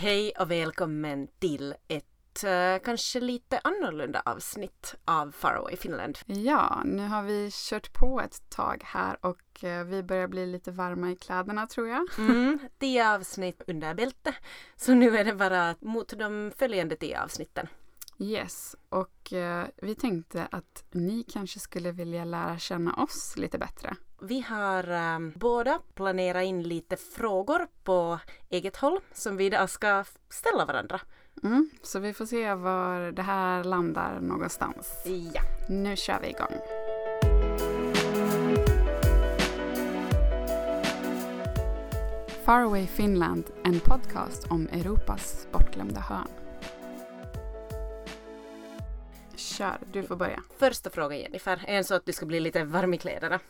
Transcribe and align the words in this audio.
Hej 0.00 0.32
och 0.38 0.50
välkommen 0.50 1.28
till 1.38 1.74
ett 1.88 2.44
uh, 2.44 2.84
kanske 2.84 3.20
lite 3.20 3.60
annorlunda 3.64 4.22
avsnitt 4.24 4.94
av 5.04 5.32
Faraway 5.32 5.76
Finland. 5.76 6.18
Ja, 6.26 6.82
nu 6.84 7.06
har 7.06 7.22
vi 7.22 7.50
kört 7.52 7.92
på 7.92 8.20
ett 8.20 8.50
tag 8.50 8.82
här 8.84 9.26
och 9.26 9.64
uh, 9.64 9.84
vi 9.84 10.02
börjar 10.02 10.28
bli 10.28 10.46
lite 10.46 10.70
varma 10.70 11.10
i 11.10 11.16
kläderna 11.16 11.66
tror 11.66 11.88
jag. 11.88 12.08
Mm, 12.18 12.58
tio 12.78 13.14
avsnitt 13.14 13.62
under 13.66 13.94
bälte. 13.94 14.34
Så 14.76 14.94
nu 14.94 15.18
är 15.18 15.24
det 15.24 15.34
bara 15.34 15.74
mot 15.80 16.18
de 16.18 16.52
följande 16.56 16.96
tio 16.96 17.22
avsnitten. 17.22 17.66
Yes, 18.18 18.76
och 18.88 19.32
uh, 19.32 19.64
vi 19.76 19.94
tänkte 19.94 20.48
att 20.50 20.84
ni 20.90 21.24
kanske 21.32 21.60
skulle 21.60 21.92
vilja 21.92 22.24
lära 22.24 22.58
känna 22.58 22.94
oss 22.94 23.34
lite 23.36 23.58
bättre. 23.58 23.96
Vi 24.20 24.40
har 24.40 24.90
um, 24.90 25.32
båda 25.36 25.78
planerat 25.94 26.44
in 26.44 26.62
lite 26.62 26.96
frågor 26.96 27.66
på 27.84 28.18
eget 28.48 28.76
håll 28.76 29.00
som 29.12 29.36
vi 29.36 29.44
idag 29.44 29.70
ska 29.70 30.04
ställa 30.28 30.64
varandra. 30.64 31.00
Mm, 31.42 31.70
så 31.82 31.98
vi 31.98 32.12
får 32.14 32.26
se 32.26 32.54
var 32.54 33.12
det 33.12 33.22
här 33.22 33.64
landar 33.64 34.20
någonstans. 34.20 35.02
Ja. 35.34 35.42
Nu 35.68 35.96
kör 35.96 36.20
vi 36.20 36.28
igång. 36.28 36.54
Faraway 42.44 42.86
Finland, 42.86 43.44
en 43.64 43.80
podcast 43.80 44.46
om 44.50 44.68
Europas 44.72 45.48
bortglömda 45.52 46.00
hörn. 46.00 46.47
Kör, 49.58 49.78
du 49.92 50.02
får 50.02 50.16
börja. 50.16 50.42
Första 50.58 50.90
frågan 50.90 51.18
Jennifer, 51.18 51.64
är 51.66 51.76
en 51.76 51.84
så 51.84 51.94
att 51.94 52.06
du 52.06 52.12
ska 52.12 52.26
bli 52.26 52.40
lite 52.40 52.64
varm 52.64 52.94
i 52.94 52.98
kläderna. 52.98 53.40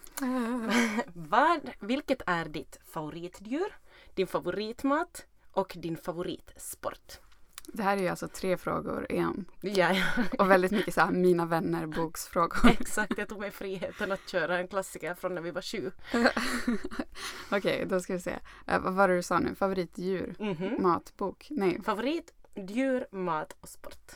Vad, 1.14 1.70
vilket 1.80 2.22
är 2.26 2.44
ditt 2.44 2.78
favoritdjur, 2.92 3.76
din 4.14 4.26
favoritmat 4.26 5.26
och 5.52 5.72
din 5.76 5.96
favoritsport? 5.96 7.18
Det 7.66 7.82
här 7.82 7.96
är 7.96 8.00
ju 8.00 8.08
alltså 8.08 8.28
tre 8.28 8.56
frågor 8.56 9.06
i 9.10 9.16
en. 9.16 9.44
Ja, 9.60 9.92
ja. 9.92 10.04
Och 10.38 10.50
väldigt 10.50 10.70
mycket 10.70 10.94
så 10.94 11.00
här, 11.00 11.10
mina 11.10 11.46
vänner 11.46 11.86
boksfrågor. 11.86 12.70
Exakt, 12.80 13.18
jag 13.18 13.28
tog 13.28 13.40
mig 13.40 13.50
friheten 13.50 14.12
att 14.12 14.28
köra 14.28 14.58
en 14.58 14.68
klassiker 14.68 15.14
från 15.14 15.34
när 15.34 15.42
vi 15.42 15.50
var 15.50 15.62
sju. 15.62 15.90
Okej, 16.12 17.58
okay, 17.58 17.84
då 17.84 18.00
ska 18.00 18.12
vi 18.12 18.20
se. 18.20 18.38
Uh, 18.70 18.78
vad 18.78 18.94
var 18.94 19.08
det 19.08 19.16
du 19.16 19.22
sa 19.22 19.38
nu? 19.38 19.54
Favoritdjur? 19.54 20.36
Mm 20.38 20.54
-hmm. 20.54 20.80
Mat? 20.80 21.12
Bok? 21.16 21.46
Nej. 21.50 21.80
Favoritdjur, 21.82 23.06
mat 23.10 23.56
och 23.60 23.68
sport? 23.68 24.12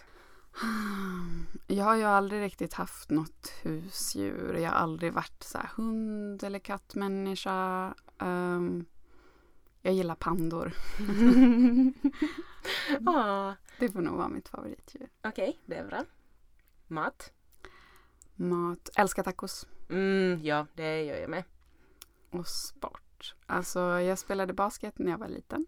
Jag 1.66 1.84
har 1.84 1.96
ju 1.96 2.02
aldrig 2.02 2.42
riktigt 2.42 2.74
haft 2.74 3.10
något 3.10 3.52
husdjur. 3.62 4.54
Jag 4.54 4.70
har 4.70 4.76
aldrig 4.76 5.12
varit 5.12 5.42
så 5.42 5.58
hund 5.76 6.44
eller 6.44 6.58
kattmänniska. 6.58 7.94
Um, 8.18 8.86
jag 9.82 9.94
gillar 9.94 10.14
pandor. 10.14 10.72
ah. 13.06 13.54
Det 13.78 13.88
får 13.88 14.00
nog 14.00 14.16
vara 14.16 14.28
mitt 14.28 14.48
favoritdjur. 14.48 15.08
Okej, 15.24 15.48
okay, 15.48 15.60
det 15.66 15.76
är 15.76 15.86
bra. 15.86 16.04
Mat? 16.86 17.32
Mat. 18.34 18.90
Älskar 18.96 19.22
tacos. 19.22 19.66
Mm, 19.90 20.40
ja, 20.42 20.66
det 20.74 21.04
gör 21.04 21.16
jag 21.16 21.30
med. 21.30 21.44
Och 22.30 22.46
sport. 22.46 23.34
Alltså, 23.46 23.80
jag 23.80 24.18
spelade 24.18 24.52
basket 24.52 24.98
när 24.98 25.10
jag 25.10 25.18
var 25.18 25.28
liten. 25.28 25.66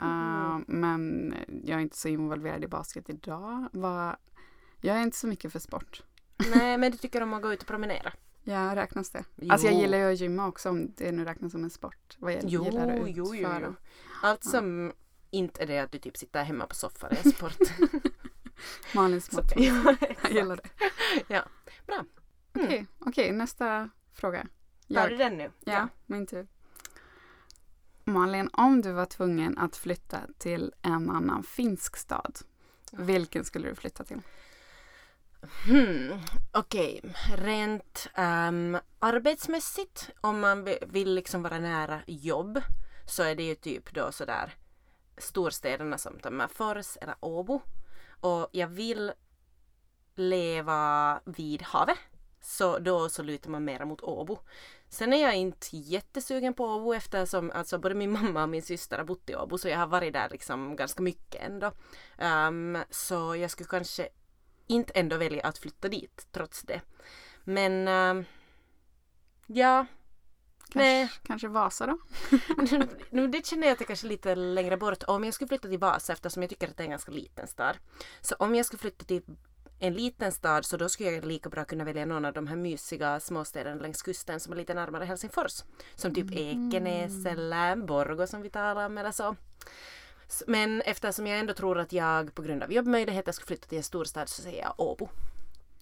Mm. 0.00 0.56
Uh, 0.56 0.60
men 0.66 1.34
jag 1.64 1.78
är 1.78 1.82
inte 1.82 1.96
så 1.96 2.08
involverad 2.08 2.64
i 2.64 2.68
basket 2.68 3.10
idag. 3.10 3.68
Var, 3.72 4.16
jag 4.80 4.96
är 4.96 5.02
inte 5.02 5.16
så 5.16 5.26
mycket 5.26 5.52
för 5.52 5.58
sport. 5.58 6.02
Nej, 6.54 6.78
men 6.78 6.92
du 6.92 6.98
tycker 6.98 7.20
om 7.22 7.32
att 7.34 7.42
gå 7.42 7.52
ut 7.52 7.60
och 7.60 7.68
promenera? 7.68 8.12
Ja, 8.46 8.76
räknas 8.76 9.10
det? 9.10 9.24
Jo. 9.36 9.52
Alltså 9.52 9.66
jag 9.66 9.76
gillar 9.76 9.98
ju 9.98 10.12
att 10.12 10.20
gymma 10.20 10.46
också 10.46 10.68
om 10.68 10.92
det 10.96 11.12
nu 11.12 11.24
räknas 11.24 11.52
som 11.52 11.64
en 11.64 11.70
sport. 11.70 12.16
Vad 12.18 12.32
jag 12.32 12.42
jo, 12.46 12.64
gillar 12.64 12.88
att 12.88 13.10
jo, 13.16 13.34
utföra. 13.34 13.60
jo, 13.60 13.66
jo. 13.68 13.74
Allt 14.22 14.44
som 14.44 14.92
inte 15.30 15.62
är 15.62 15.66
det 15.66 15.78
att 15.78 15.92
du 15.92 15.98
typ 15.98 16.16
sitter 16.16 16.44
hemma 16.44 16.66
på 16.66 16.74
soffan 16.74 17.10
är 17.10 17.30
sport. 17.30 17.58
Malins 18.94 19.32
motto. 19.32 19.54
ja, 19.56 19.96
Jag 20.22 20.32
gillar 20.32 20.56
det. 20.56 20.68
Ja, 21.28 21.42
bra. 21.86 22.04
Okej, 22.54 22.86
okej, 22.98 23.32
nästa 23.32 23.90
fråga. 24.12 24.46
Tar 24.94 25.08
du 25.08 25.16
den 25.16 25.36
nu? 25.36 25.50
Ja, 25.64 25.88
min 26.06 26.26
tur. 26.26 26.46
Malin, 28.04 28.50
om 28.52 28.82
du 28.82 28.92
var 28.92 29.06
tvungen 29.06 29.58
att 29.58 29.76
flytta 29.76 30.20
till 30.38 30.72
en 30.82 31.10
annan 31.10 31.42
finsk 31.42 31.96
stad, 31.96 32.38
vilken 32.92 33.44
skulle 33.44 33.68
du 33.68 33.74
flytta 33.74 34.04
till? 34.04 34.20
Hmm, 35.66 36.20
Okej, 36.52 37.00
rent 37.36 38.06
um, 38.16 38.78
arbetsmässigt 38.98 40.10
om 40.20 40.40
man 40.40 40.68
vill 40.86 41.14
liksom 41.14 41.42
vara 41.42 41.58
nära 41.58 42.00
jobb 42.06 42.60
så 43.06 43.22
är 43.22 43.34
det 43.34 43.42
ju 43.42 43.54
typ 43.54 43.94
då 43.94 44.12
sådär 44.12 44.54
storstäderna 45.18 45.98
som 45.98 46.18
Tammerfors 46.18 46.96
eller 47.00 47.14
Åbo. 47.20 47.60
Och 48.20 48.48
jag 48.52 48.68
vill 48.68 49.12
leva 50.14 51.20
vid 51.24 51.62
havet 51.62 51.98
så 52.40 52.78
då 52.78 53.08
så 53.08 53.22
lutar 53.22 53.50
man 53.50 53.64
mera 53.64 53.84
mot 53.84 54.00
Åbo. 54.02 54.38
Sen 54.94 55.12
är 55.12 55.22
jag 55.22 55.36
inte 55.36 55.76
jättesugen 55.76 56.54
på 56.54 56.64
Åbo 56.64 56.94
eftersom 56.94 57.50
alltså 57.50 57.78
både 57.78 57.94
min 57.94 58.12
mamma 58.22 58.42
och 58.42 58.48
min 58.48 58.62
syster 58.62 58.98
har 58.98 59.04
bott 59.04 59.30
i 59.30 59.36
Åbo 59.36 59.58
så 59.58 59.68
jag 59.68 59.78
har 59.78 59.86
varit 59.86 60.12
där 60.12 60.28
liksom 60.30 60.76
ganska 60.76 61.02
mycket 61.02 61.42
ändå. 61.42 61.72
Ehm, 62.18 62.78
så 62.90 63.36
jag 63.36 63.50
skulle 63.50 63.68
kanske 63.68 64.08
inte 64.66 64.92
ändå 64.92 65.16
välja 65.16 65.46
att 65.46 65.58
flytta 65.58 65.88
dit 65.88 66.26
trots 66.32 66.62
det. 66.62 66.80
Men 67.44 67.88
ehm, 67.88 68.24
ja, 69.46 69.86
Kanske, 70.68 70.78
Nej. 70.78 71.10
kanske 71.22 71.48
Vasa 71.48 71.86
då? 71.86 71.98
nu, 73.10 73.28
det 73.28 73.46
känner 73.46 73.66
jag 73.66 73.72
att 73.72 73.78
det 73.78 73.84
kanske 73.84 74.06
är 74.06 74.08
lite 74.08 74.34
längre 74.34 74.76
bort. 74.76 75.02
Om 75.06 75.24
jag 75.24 75.34
skulle 75.34 75.48
flytta 75.48 75.68
till 75.68 75.78
Vasa 75.78 76.12
eftersom 76.12 76.42
jag 76.42 76.50
tycker 76.50 76.68
att 76.68 76.76
det 76.76 76.82
är 76.82 76.84
en 76.84 76.90
ganska 76.90 77.12
liten 77.12 77.46
stad. 77.46 77.76
Så 78.20 78.34
om 78.38 78.54
jag 78.54 78.66
skulle 78.66 78.80
flytta 78.80 79.04
till 79.04 79.22
en 79.86 79.94
liten 79.94 80.32
stad 80.32 80.64
så 80.64 80.76
då 80.76 80.88
skulle 80.88 81.10
jag 81.10 81.24
lika 81.24 81.48
bra 81.48 81.64
kunna 81.64 81.84
välja 81.84 82.06
någon 82.06 82.24
av 82.24 82.32
de 82.32 82.46
här 82.46 82.56
mysiga 82.56 83.20
småstäderna 83.20 83.82
längs 83.82 84.02
kusten 84.02 84.40
som 84.40 84.52
är 84.52 84.56
lite 84.56 84.74
närmare 84.74 85.04
Helsingfors. 85.04 85.62
Som 85.94 86.14
typ 86.14 86.30
Ekenäs 86.32 87.26
eller 87.26 87.76
Borgå 87.76 88.26
som 88.26 88.42
vi 88.42 88.50
talar 88.50 88.86
om 88.86 88.98
eller 88.98 89.12
så. 89.12 89.36
Men 90.46 90.80
eftersom 90.80 91.26
jag 91.26 91.38
ändå 91.38 91.54
tror 91.54 91.78
att 91.78 91.92
jag 91.92 92.34
på 92.34 92.42
grund 92.42 92.62
av 92.62 92.72
jobbmöjligheter 92.72 93.32
skulle 93.32 93.46
flytta 93.46 93.68
till 93.68 93.78
en 93.78 93.84
storstad 93.84 94.28
så 94.28 94.42
säger 94.42 94.62
jag 94.62 94.74
Åbo. 94.76 95.08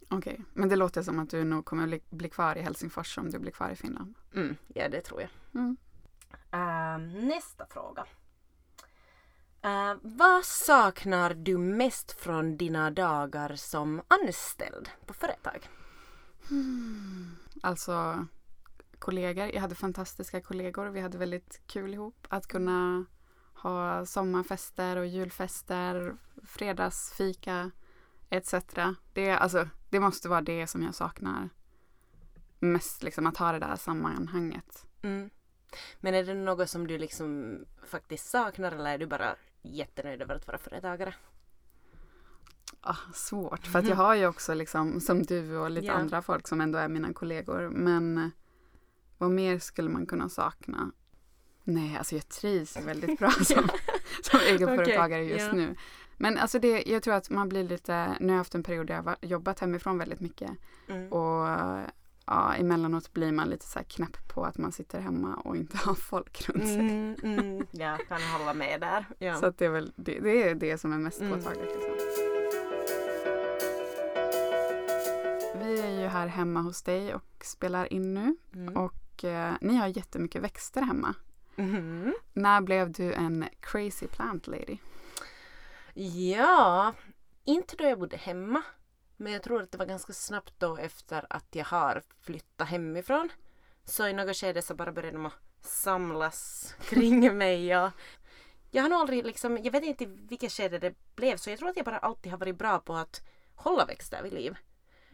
Okej, 0.09 0.41
men 0.53 0.69
det 0.69 0.77
låter 0.77 1.03
som 1.03 1.19
att 1.19 1.31
du 1.31 1.45
nog 1.45 1.65
kommer 1.65 2.01
bli, 2.11 2.29
kvar 2.29 2.57
i 2.57 2.61
Helsingfors 2.61 3.19
om 3.19 3.31
du 3.31 3.39
blir 3.39 3.53
kvar 3.53 3.71
i 3.71 3.77
Finland. 3.77 4.15
Mm, 4.35 4.57
ja, 4.75 4.89
det 4.89 5.01
tror 5.01 5.21
jag. 5.21 5.31
Mm. 5.55 5.77
Ehm, 6.51 7.29
nästa 7.29 7.67
fråga. 7.67 8.05
Ehm, 9.63 9.99
vad 10.03 10.45
saknar 10.45 11.35
du 11.35 11.59
mest 11.59 12.13
från 12.13 12.57
dina 12.57 12.91
dagar 12.91 13.57
som 13.57 14.03
anställd 14.09 14.91
på 15.07 15.15
företag? 15.15 15.69
Alltså 17.63 18.27
kollegor, 18.99 19.47
jag 19.55 19.61
hade 19.61 19.75
fantastiska 19.75 20.41
kollegor. 20.41 20.87
Vi 20.87 21.01
hade 21.01 21.19
väldigt 21.19 21.61
kul 21.67 21.95
ihop. 21.95 22.27
Att 22.29 22.47
kunna 22.47 23.05
ha 23.55 24.07
sommarfester 24.07 24.97
och 24.97 25.07
julfester, 25.07 26.17
fredagsfika 26.45 27.71
etc. 28.31 28.55
Det, 29.13 29.31
alltså, 29.31 29.69
det 29.91 30.01
måste 30.01 30.29
vara 30.29 30.41
det 30.41 30.67
som 30.67 30.83
jag 30.83 30.95
saknar 30.95 31.49
mest, 32.59 33.03
liksom 33.03 33.27
att 33.27 33.37
ha 33.37 33.53
det 33.53 33.59
där 33.59 33.77
sammanhanget. 33.77 34.87
Mm. 35.03 35.31
Men 36.01 36.15
är 36.15 36.25
det 36.25 36.35
något 36.35 36.71
som 36.71 36.87
du 36.87 36.99
liksom 36.99 37.59
faktiskt 37.87 38.31
saknar 38.31 38.73
eller 38.73 38.95
är 38.95 38.99
du 38.99 39.07
bara 39.07 39.37
jättenöjd 39.63 40.23
över 40.23 40.35
att 40.35 40.47
vara 40.47 40.59
företagare? 40.59 41.15
Ah, 42.81 42.97
svårt, 43.15 43.67
för 43.67 43.83
jag 43.89 43.97
har 43.97 44.15
ju 44.15 44.27
också 44.27 44.55
liksom 44.55 45.01
som 45.01 45.23
du 45.23 45.57
och 45.59 45.71
lite 45.71 45.87
Ja. 45.87 45.93
andra 45.93 46.23
folk 46.23 46.49
som 46.49 46.61
ändå 46.61 46.79
är 46.79 46.89
mina 46.89 47.13
kollegor. 47.13 47.69
Men 47.69 48.19
eh, 48.19 48.29
vad 49.19 49.31
mer 49.31 49.59
skulle 49.59 49.91
man 49.91 50.07
kunna 50.07 50.29
sakna? 50.29 50.93
Nej, 51.65 51.97
alltså 51.99 52.15
jag 52.15 52.29
trivs 52.29 52.77
väldigt 52.77 53.19
bra 53.19 53.31
som, 53.45 53.69
som 54.23 54.41
egenföretagare 54.41 55.25
just 55.25 55.47
ja. 55.47 55.53
nu. 55.53 55.75
Men 56.17 56.39
alltså 56.39 56.59
det, 56.59 56.83
jag 56.87 57.03
tror 57.03 57.15
att 57.15 57.31
man 57.31 57.49
blir 57.49 57.65
lite, 57.65 58.17
nu 58.21 58.27
har 58.27 58.33
jag 58.33 58.39
haft 58.39 58.55
en 58.55 58.63
period 58.63 58.87
där 58.87 58.95
jag 58.95 59.03
har 59.03 59.17
jobbat 59.21 59.61
hemifrån 59.61 59.99
väldigt 59.99 60.21
mycket 60.21 60.51
Mm. 60.89 61.13
och 61.13 61.49
ja, 62.27 62.55
emellanåt 62.55 63.13
blir 63.13 63.33
man 63.33 63.49
lite 63.49 63.67
så 63.67 63.79
här 63.79 63.87
knäpp 63.87 64.29
på 64.35 64.45
att 64.45 64.59
man 64.59 64.73
sitter 64.73 65.01
hemma 65.01 65.35
och 65.35 65.57
inte 65.57 65.77
har 65.85 65.95
folk 65.95 66.49
runt 66.49 66.65
sig. 66.67 66.79
Mm, 66.79 67.15
mm, 67.23 67.67
jag 67.71 68.09
kan 68.09 68.23
hålla 68.23 68.55
med 68.55 68.81
där. 68.81 69.07
Ja. 69.19 69.35
Så 69.35 69.51
det 69.51 69.65
är 69.65 69.71
väl 69.71 69.93
det, 69.97 70.21
det, 70.21 70.49
är 70.49 70.55
det 70.55 70.79
som 70.79 70.93
är 70.93 70.99
mest 70.99 71.21
Mm. 71.21 71.39
påtagligt. 71.39 71.65
Liksom. 71.75 71.95
Vi 75.65 75.81
är 75.81 76.01
ju 76.01 76.07
här 76.07 76.27
hemma 76.27 76.61
hos 76.61 76.83
dig 76.83 77.15
och 77.15 77.25
spelar 77.45 77.93
in 77.93 78.15
nu 78.15 78.37
Mm. 78.55 78.77
och 78.77 79.25
eh, 79.25 79.55
ni 79.61 79.77
har 79.77 79.87
jättemycket 79.87 80.43
växter 80.43 80.83
hemma. 80.83 81.15
Mhm. 81.57 82.15
När 82.33 82.61
blev 82.61 82.93
du 82.93 83.13
en 83.13 83.45
crazy 83.61 84.07
plant 84.07 84.47
lady? 84.47 84.77
Ja, 86.35 86.93
inte 87.45 87.77
då 87.77 87.85
jag 87.85 87.99
bodde 87.99 88.17
hemma. 88.17 88.63
Men 89.23 89.33
jag 89.33 89.43
tror 89.43 89.63
att 89.63 89.73
det 89.73 89.79
var 89.79 89.87
ganska 89.87 90.13
snabbt 90.13 90.55
då 90.59 90.77
efter 90.77 91.27
att 91.31 91.47
jag 91.51 91.65
har 91.65 92.03
flyttat 92.21 92.69
hemifrån. 92.69 93.33
Så 93.85 94.09
i 94.09 94.13
något 94.13 94.37
skede 94.37 94.63
så 94.63 94.75
bara 94.75 94.93
började 94.93 95.19
de 95.19 95.31
samlas 95.61 96.75
kring 96.81 97.39
mig. 97.39 97.77
Och 97.77 97.91
jag 98.71 98.83
har 98.83 98.89
nog 98.89 99.01
aldrig 99.01 99.27
liksom, 99.27 99.59
jag 99.63 99.73
vet 99.73 99.85
inte 99.85 100.05
i 100.05 100.07
vilket 100.07 100.53
skede 100.53 100.79
det 100.79 100.95
blev 101.15 101.37
så 101.37 101.51
jag 101.51 101.59
tror 101.59 101.69
att 101.69 101.77
jag 101.77 101.85
bara 101.85 101.99
alltid 101.99 102.33
har 102.33 102.39
varit 102.39 102.59
bra 102.59 102.79
på 102.79 102.95
att 102.95 103.21
hålla 103.55 103.85
växter 103.85 104.23
vid 104.23 104.33
liv. 104.33 104.57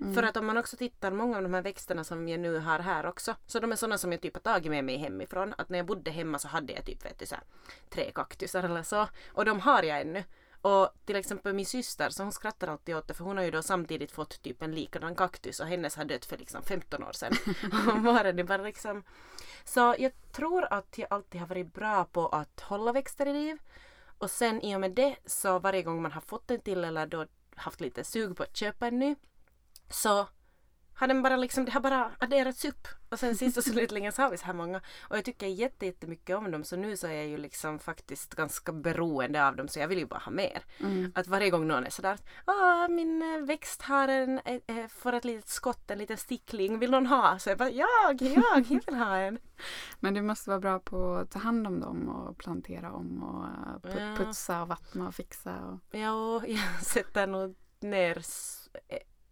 Mm. 0.00 0.14
För 0.14 0.22
att 0.22 0.36
om 0.36 0.46
man 0.46 0.56
också 0.56 0.76
tittar, 0.76 1.10
många 1.10 1.36
av 1.36 1.42
de 1.42 1.54
här 1.54 1.62
växterna 1.62 2.04
som 2.04 2.28
jag 2.28 2.40
nu 2.40 2.58
har 2.58 2.78
här 2.78 3.06
också, 3.06 3.36
så 3.46 3.60
de 3.60 3.72
är 3.72 3.76
sådana 3.76 3.98
som 3.98 4.12
jag 4.12 4.20
typ 4.20 4.34
har 4.34 4.40
tagit 4.40 4.70
med 4.70 4.84
mig 4.84 4.96
hemifrån. 4.96 5.54
Att 5.58 5.68
när 5.68 5.78
jag 5.78 5.86
bodde 5.86 6.10
hemma 6.10 6.38
så 6.38 6.48
hade 6.48 6.72
jag 6.72 6.84
typ 6.84 7.04
vet 7.04 7.18
du, 7.18 7.26
så 7.26 7.34
här, 7.34 7.44
tre 7.90 8.10
kaktusar 8.14 8.62
eller 8.62 8.82
så. 8.82 9.06
Och 9.32 9.44
de 9.44 9.60
har 9.60 9.82
jag 9.82 10.00
ännu. 10.00 10.24
Och 10.62 10.88
till 11.04 11.16
exempel 11.16 11.54
min 11.54 11.66
syster, 11.66 12.10
så 12.10 12.22
hon 12.22 12.32
skrattar 12.32 12.68
alltid 12.68 12.96
åt 12.96 13.08
det 13.08 13.14
för 13.14 13.24
hon 13.24 13.36
har 13.36 13.44
ju 13.44 13.50
då 13.50 13.62
samtidigt 13.62 14.12
fått 14.12 14.42
typ 14.42 14.62
en 14.62 14.74
likadan 14.74 15.14
kaktus 15.14 15.60
och 15.60 15.66
hennes 15.66 15.96
har 15.96 16.04
dött 16.04 16.24
för 16.24 16.36
liksom 16.36 16.62
15 16.62 17.02
år 17.02 17.12
sedan. 17.12 17.32
och 17.94 18.02
bara, 18.02 18.32
det 18.32 18.44
bara 18.44 18.62
liksom... 18.62 19.02
Så 19.64 19.94
jag 19.98 20.12
tror 20.32 20.72
att 20.72 20.98
jag 20.98 21.06
alltid 21.10 21.40
har 21.40 21.48
varit 21.48 21.74
bra 21.74 22.04
på 22.04 22.28
att 22.28 22.60
hålla 22.60 22.92
växter 22.92 23.26
i 23.26 23.32
liv. 23.32 23.58
Och 24.18 24.30
sen 24.30 24.62
i 24.62 24.76
och 24.76 24.80
med 24.80 24.90
det 24.90 25.16
så 25.26 25.58
varje 25.58 25.82
gång 25.82 26.02
man 26.02 26.12
har 26.12 26.20
fått 26.20 26.50
en 26.50 26.60
till 26.60 26.84
eller 26.84 27.06
då 27.06 27.26
haft 27.54 27.80
lite 27.80 28.04
sug 28.04 28.36
på 28.36 28.42
att 28.42 28.56
köpa 28.56 28.86
en 28.86 28.98
ny 28.98 29.16
så 29.90 30.26
har 30.98 31.08
den 31.08 31.22
bara 31.22 31.36
liksom, 31.36 31.64
det 31.64 31.72
har 31.72 31.80
bara 31.80 32.10
adderats 32.18 32.64
upp. 32.64 32.88
Och 33.08 33.18
sen 33.18 33.36
sist 33.36 33.56
och 33.56 33.64
slutligen 33.64 34.12
så 34.12 34.22
har 34.22 34.30
vi 34.30 34.36
så 34.36 34.44
här 34.44 34.52
många. 34.52 34.80
Och 35.00 35.16
jag 35.16 35.24
tycker 35.24 35.46
jätte, 35.46 35.86
jättemycket 35.86 36.36
om 36.36 36.50
dem 36.50 36.64
så 36.64 36.76
nu 36.76 36.96
så 36.96 37.06
är 37.06 37.12
jag 37.12 37.26
ju 37.26 37.36
liksom 37.36 37.78
faktiskt 37.78 38.34
ganska 38.34 38.72
beroende 38.72 39.46
av 39.46 39.56
dem 39.56 39.68
så 39.68 39.78
jag 39.78 39.88
vill 39.88 39.98
ju 39.98 40.06
bara 40.06 40.20
ha 40.20 40.32
mer. 40.32 40.62
Mm. 40.80 41.12
Att 41.14 41.26
varje 41.26 41.50
gång 41.50 41.66
någon 41.66 41.86
är 41.86 41.90
sådär, 41.90 42.18
ah, 42.44 42.88
min 42.88 43.22
eh, 43.22 43.46
växt 43.46 43.82
har 43.82 44.08
en, 44.08 44.40
eh, 44.44 44.86
får 44.88 45.12
ett 45.12 45.24
litet 45.24 45.48
skott, 45.48 45.90
en 45.90 45.98
liten 45.98 46.16
stickling, 46.16 46.78
vill 46.78 46.90
någon 46.90 47.06
ha? 47.06 47.38
Så 47.38 47.50
jag 47.50 47.58
bara, 47.58 47.70
jag, 47.70 48.22
jag, 48.22 48.44
jag 48.70 48.82
vill 48.86 48.94
ha 48.94 49.16
en. 49.16 49.38
Men 50.00 50.14
du 50.14 50.22
måste 50.22 50.50
vara 50.50 50.60
bra 50.60 50.78
på 50.78 51.14
att 51.14 51.30
ta 51.30 51.38
hand 51.38 51.66
om 51.66 51.80
dem 51.80 52.08
och 52.08 52.38
plantera 52.38 52.92
om 52.92 53.22
och 53.22 53.82
putsa 54.16 54.62
och 54.62 54.68
vattna 54.68 55.08
och 55.08 55.14
fixa. 55.14 55.64
Och... 55.64 55.98
Ja, 55.98 56.42
jag 56.46 56.82
sätter 56.82 57.26
nog 57.26 57.56
ner 57.80 58.22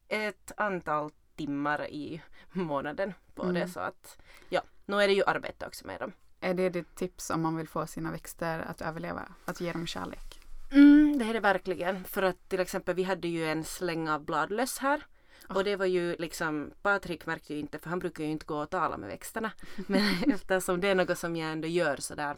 ett 0.09 0.53
antal 0.57 1.11
timmar 1.37 1.87
i 1.91 2.23
månaden 2.53 3.13
på 3.35 3.43
det 3.43 3.49
Mm. 3.49 3.69
så 3.69 3.81
att 3.81 4.19
ja, 4.49 4.63
nu 4.87 4.97
är 5.03 5.09
det 5.09 5.15
ju 5.15 5.23
arbete 5.27 5.67
också 5.67 5.87
med 5.87 6.01
dem. 6.01 6.13
Är 6.41 6.55
det 6.55 6.69
ditt 6.69 6.95
tips 6.95 7.31
om 7.31 7.43
man 7.43 7.57
vill 7.57 7.69
få 7.69 7.87
sina 7.87 8.11
växter 8.11 8.59
att 8.61 8.81
överleva? 8.83 9.29
Att 9.45 9.61
ge 9.61 9.73
dem 9.73 9.87
kärlek? 9.87 10.41
Mm, 10.73 11.19
det 11.19 11.25
är 11.25 11.33
det 11.33 11.41
verkligen. 11.41 12.05
För 12.05 12.23
att 12.23 12.49
till 12.49 12.61
exempel 12.61 12.95
vi 12.95 13.03
hade 13.03 13.29
ju 13.29 13.47
en 13.47 13.65
släng 13.65 14.09
av 14.09 14.25
bladlöss 14.25 14.79
här. 14.79 15.07
Ah. 15.49 15.55
Och 15.55 15.65
det 15.65 15.77
var 15.77 15.87
ju 15.87 16.17
liksom, 16.19 16.71
Patrik 16.83 17.27
märkte 17.27 17.55
ju 17.55 17.61
inte 17.61 17.79
för 17.79 17.91
han 17.91 17.99
brukar 17.99 18.25
ju 18.25 18.31
inte 18.31 18.47
gå 18.47 18.59
och 18.63 18.71
tala 18.71 18.97
med 18.97 19.09
växterna. 19.09 19.53
Men 19.87 20.15
eftersom 20.33 20.81
det 20.81 20.89
är 20.89 20.95
något 20.95 21.19
som 21.19 21.37
jag 21.37 21.53
ändå 21.53 21.69
gör 21.69 21.97
sådär, 21.97 22.37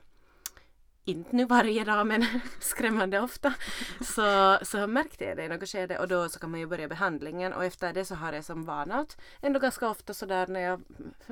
inte 1.09 1.37
nu 1.37 1.45
varje 1.45 1.85
dag 1.85 2.07
men 2.07 2.25
skrämmande 2.61 3.21
ofta. 3.21 3.55
Så, 4.01 4.59
så 4.63 4.87
märkte 4.87 5.25
jag 5.25 5.37
det 5.37 5.45
i 5.45 5.49
något 5.49 5.69
skede 5.69 5.99
och 5.99 6.09
då 6.09 6.29
så 6.29 6.39
kan 6.39 6.51
man 6.51 6.61
ju 6.61 6.67
börja 6.67 6.89
behandlingen 6.89 7.53
och 7.53 7.65
efter 7.65 7.93
det 7.93 8.05
så 8.05 8.15
har 8.15 8.33
jag 8.33 8.45
som 8.45 8.65
vana 8.65 8.95
att 9.01 9.17
ändå 9.41 9.61
ganska 9.61 9.89
ofta 9.89 10.15
sådär 10.15 10.47
när 10.47 10.61
jag 10.61 10.83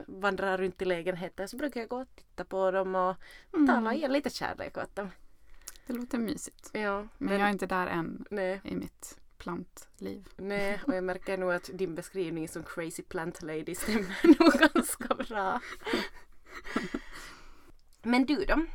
vandrar 0.06 0.58
runt 0.58 0.82
i 0.82 0.84
lägenheten 0.84 1.48
så 1.48 1.56
brukar 1.56 1.80
jag 1.80 1.88
gå 1.88 2.00
och 2.00 2.08
titta 2.16 2.44
på 2.44 2.70
dem 2.70 2.94
och 2.94 3.16
tala 3.52 3.72
och 3.72 3.86
Mm. 3.86 3.96
ge 3.96 4.08
lite 4.08 4.30
kärlek 4.30 4.76
åt 4.78 4.96
dem. 4.96 5.10
Det 5.86 5.92
låter 5.92 6.18
mysigt. 6.18 6.70
Ja, 6.72 7.06
Men 7.18 7.38
jag 7.38 7.48
är 7.48 7.52
inte 7.52 7.66
där 7.66 7.86
än 7.86 8.24
nej. 8.30 8.60
i 8.64 8.74
mitt 8.76 9.18
plantliv. 9.38 10.28
Nej, 10.36 10.80
och 10.86 10.94
jag 10.96 11.04
märker 11.04 11.38
nog 11.38 11.52
att 11.52 11.70
din 11.74 11.94
beskrivning 11.94 12.48
som 12.48 12.62
crazy 12.64 13.02
plant 13.02 13.42
lady 13.42 13.74
stämmer 13.74 14.38
nog 14.40 14.52
ganska 14.72 15.14
bra. 15.14 15.60
Men 18.02 18.26
du 18.26 18.44
då? 18.44 18.66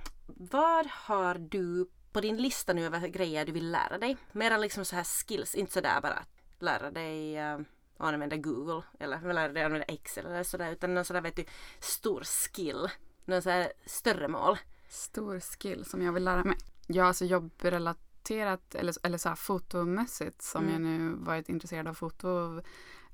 Vad 0.50 0.88
har 0.88 1.36
du 1.36 1.90
på 2.12 2.22
din 2.22 2.38
lista 2.38 2.74
nu 2.74 2.86
över 2.86 3.08
grejer 3.08 3.46
du 3.46 3.52
vill 3.52 3.72
lära 3.72 3.98
dig? 3.98 4.18
Mera 4.32 4.58
liksom 4.58 4.86
så 4.86 4.96
här 4.96 5.04
skills, 5.04 5.56
inte 5.56 5.72
sådär 5.74 6.02
bara 6.02 6.14
att 6.14 6.30
lära 6.60 6.92
dig 6.92 7.40
uh, 7.54 7.60
använda 7.98 8.38
Google 8.38 8.84
eller 9.00 9.34
lära 9.34 9.54
dig 9.54 9.64
använda 9.64 9.86
Excel 9.86 10.26
eller 10.26 10.44
sådär 10.44 10.72
utan 10.72 10.94
någon 10.94 11.06
sådär 11.06 11.22
vet 11.22 11.36
du 11.36 11.46
stor 11.80 12.24
skill. 12.24 12.90
Någon 13.26 13.42
sådär 13.42 13.74
större 13.86 14.28
mål. 14.28 14.58
Stor 14.90 15.40
skill 15.40 15.86
som 15.86 16.02
jag 16.02 16.14
vill 16.14 16.24
lära 16.24 16.44
mig. 16.44 16.58
Ja, 16.88 17.06
alltså 17.06 17.26
jobbrelaterat 17.26 18.76
eller, 18.76 18.96
eller 19.04 19.18
så 19.18 19.30
här 19.30 19.36
fotomässigt 19.36 20.42
som 20.42 20.64
Mm. 20.68 20.74
jag 20.74 20.82
nu 20.82 21.16
varit 21.26 21.50
intresserad 21.50 21.88
av 21.88 21.94
foto 21.94 22.62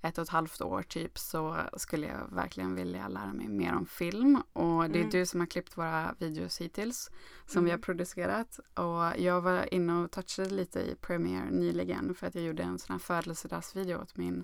ett 0.01 0.17
och 0.17 0.21
ett 0.23 0.29
halvt 0.29 0.61
år 0.61 0.83
typ 0.83 1.17
så 1.17 1.57
skulle 1.77 2.07
jag 2.07 2.35
verkligen 2.35 2.75
vilja 2.75 3.07
lära 3.07 3.33
mig 3.33 3.47
mer 3.47 3.73
om 3.75 3.85
film 3.85 4.41
och 4.53 4.89
det 4.89 4.97
är 4.97 5.01
Mm. 5.01 5.09
du 5.09 5.25
som 5.25 5.39
har 5.39 5.47
klippt 5.47 5.77
våra 5.77 6.15
videos 6.19 6.61
hittills 6.61 7.09
som 7.45 7.63
vi 7.63 7.69
har 7.69 7.77
Mm. 7.77 7.81
producerat 7.83 8.59
och 8.73 9.21
jag 9.21 9.41
var 9.41 9.73
inne 9.73 9.94
och 10.03 10.11
touchade 10.11 10.49
lite 10.49 10.79
i 10.79 10.95
Premiere 11.01 11.49
nyligen 11.51 12.15
för 12.15 12.27
att 12.27 12.35
jag 12.35 12.44
gjorde 12.44 12.63
en 12.63 12.79
sån 12.79 12.94
här 12.94 12.99
födelsedagsvideo 12.99 14.01
åt 14.01 14.17
min 14.17 14.44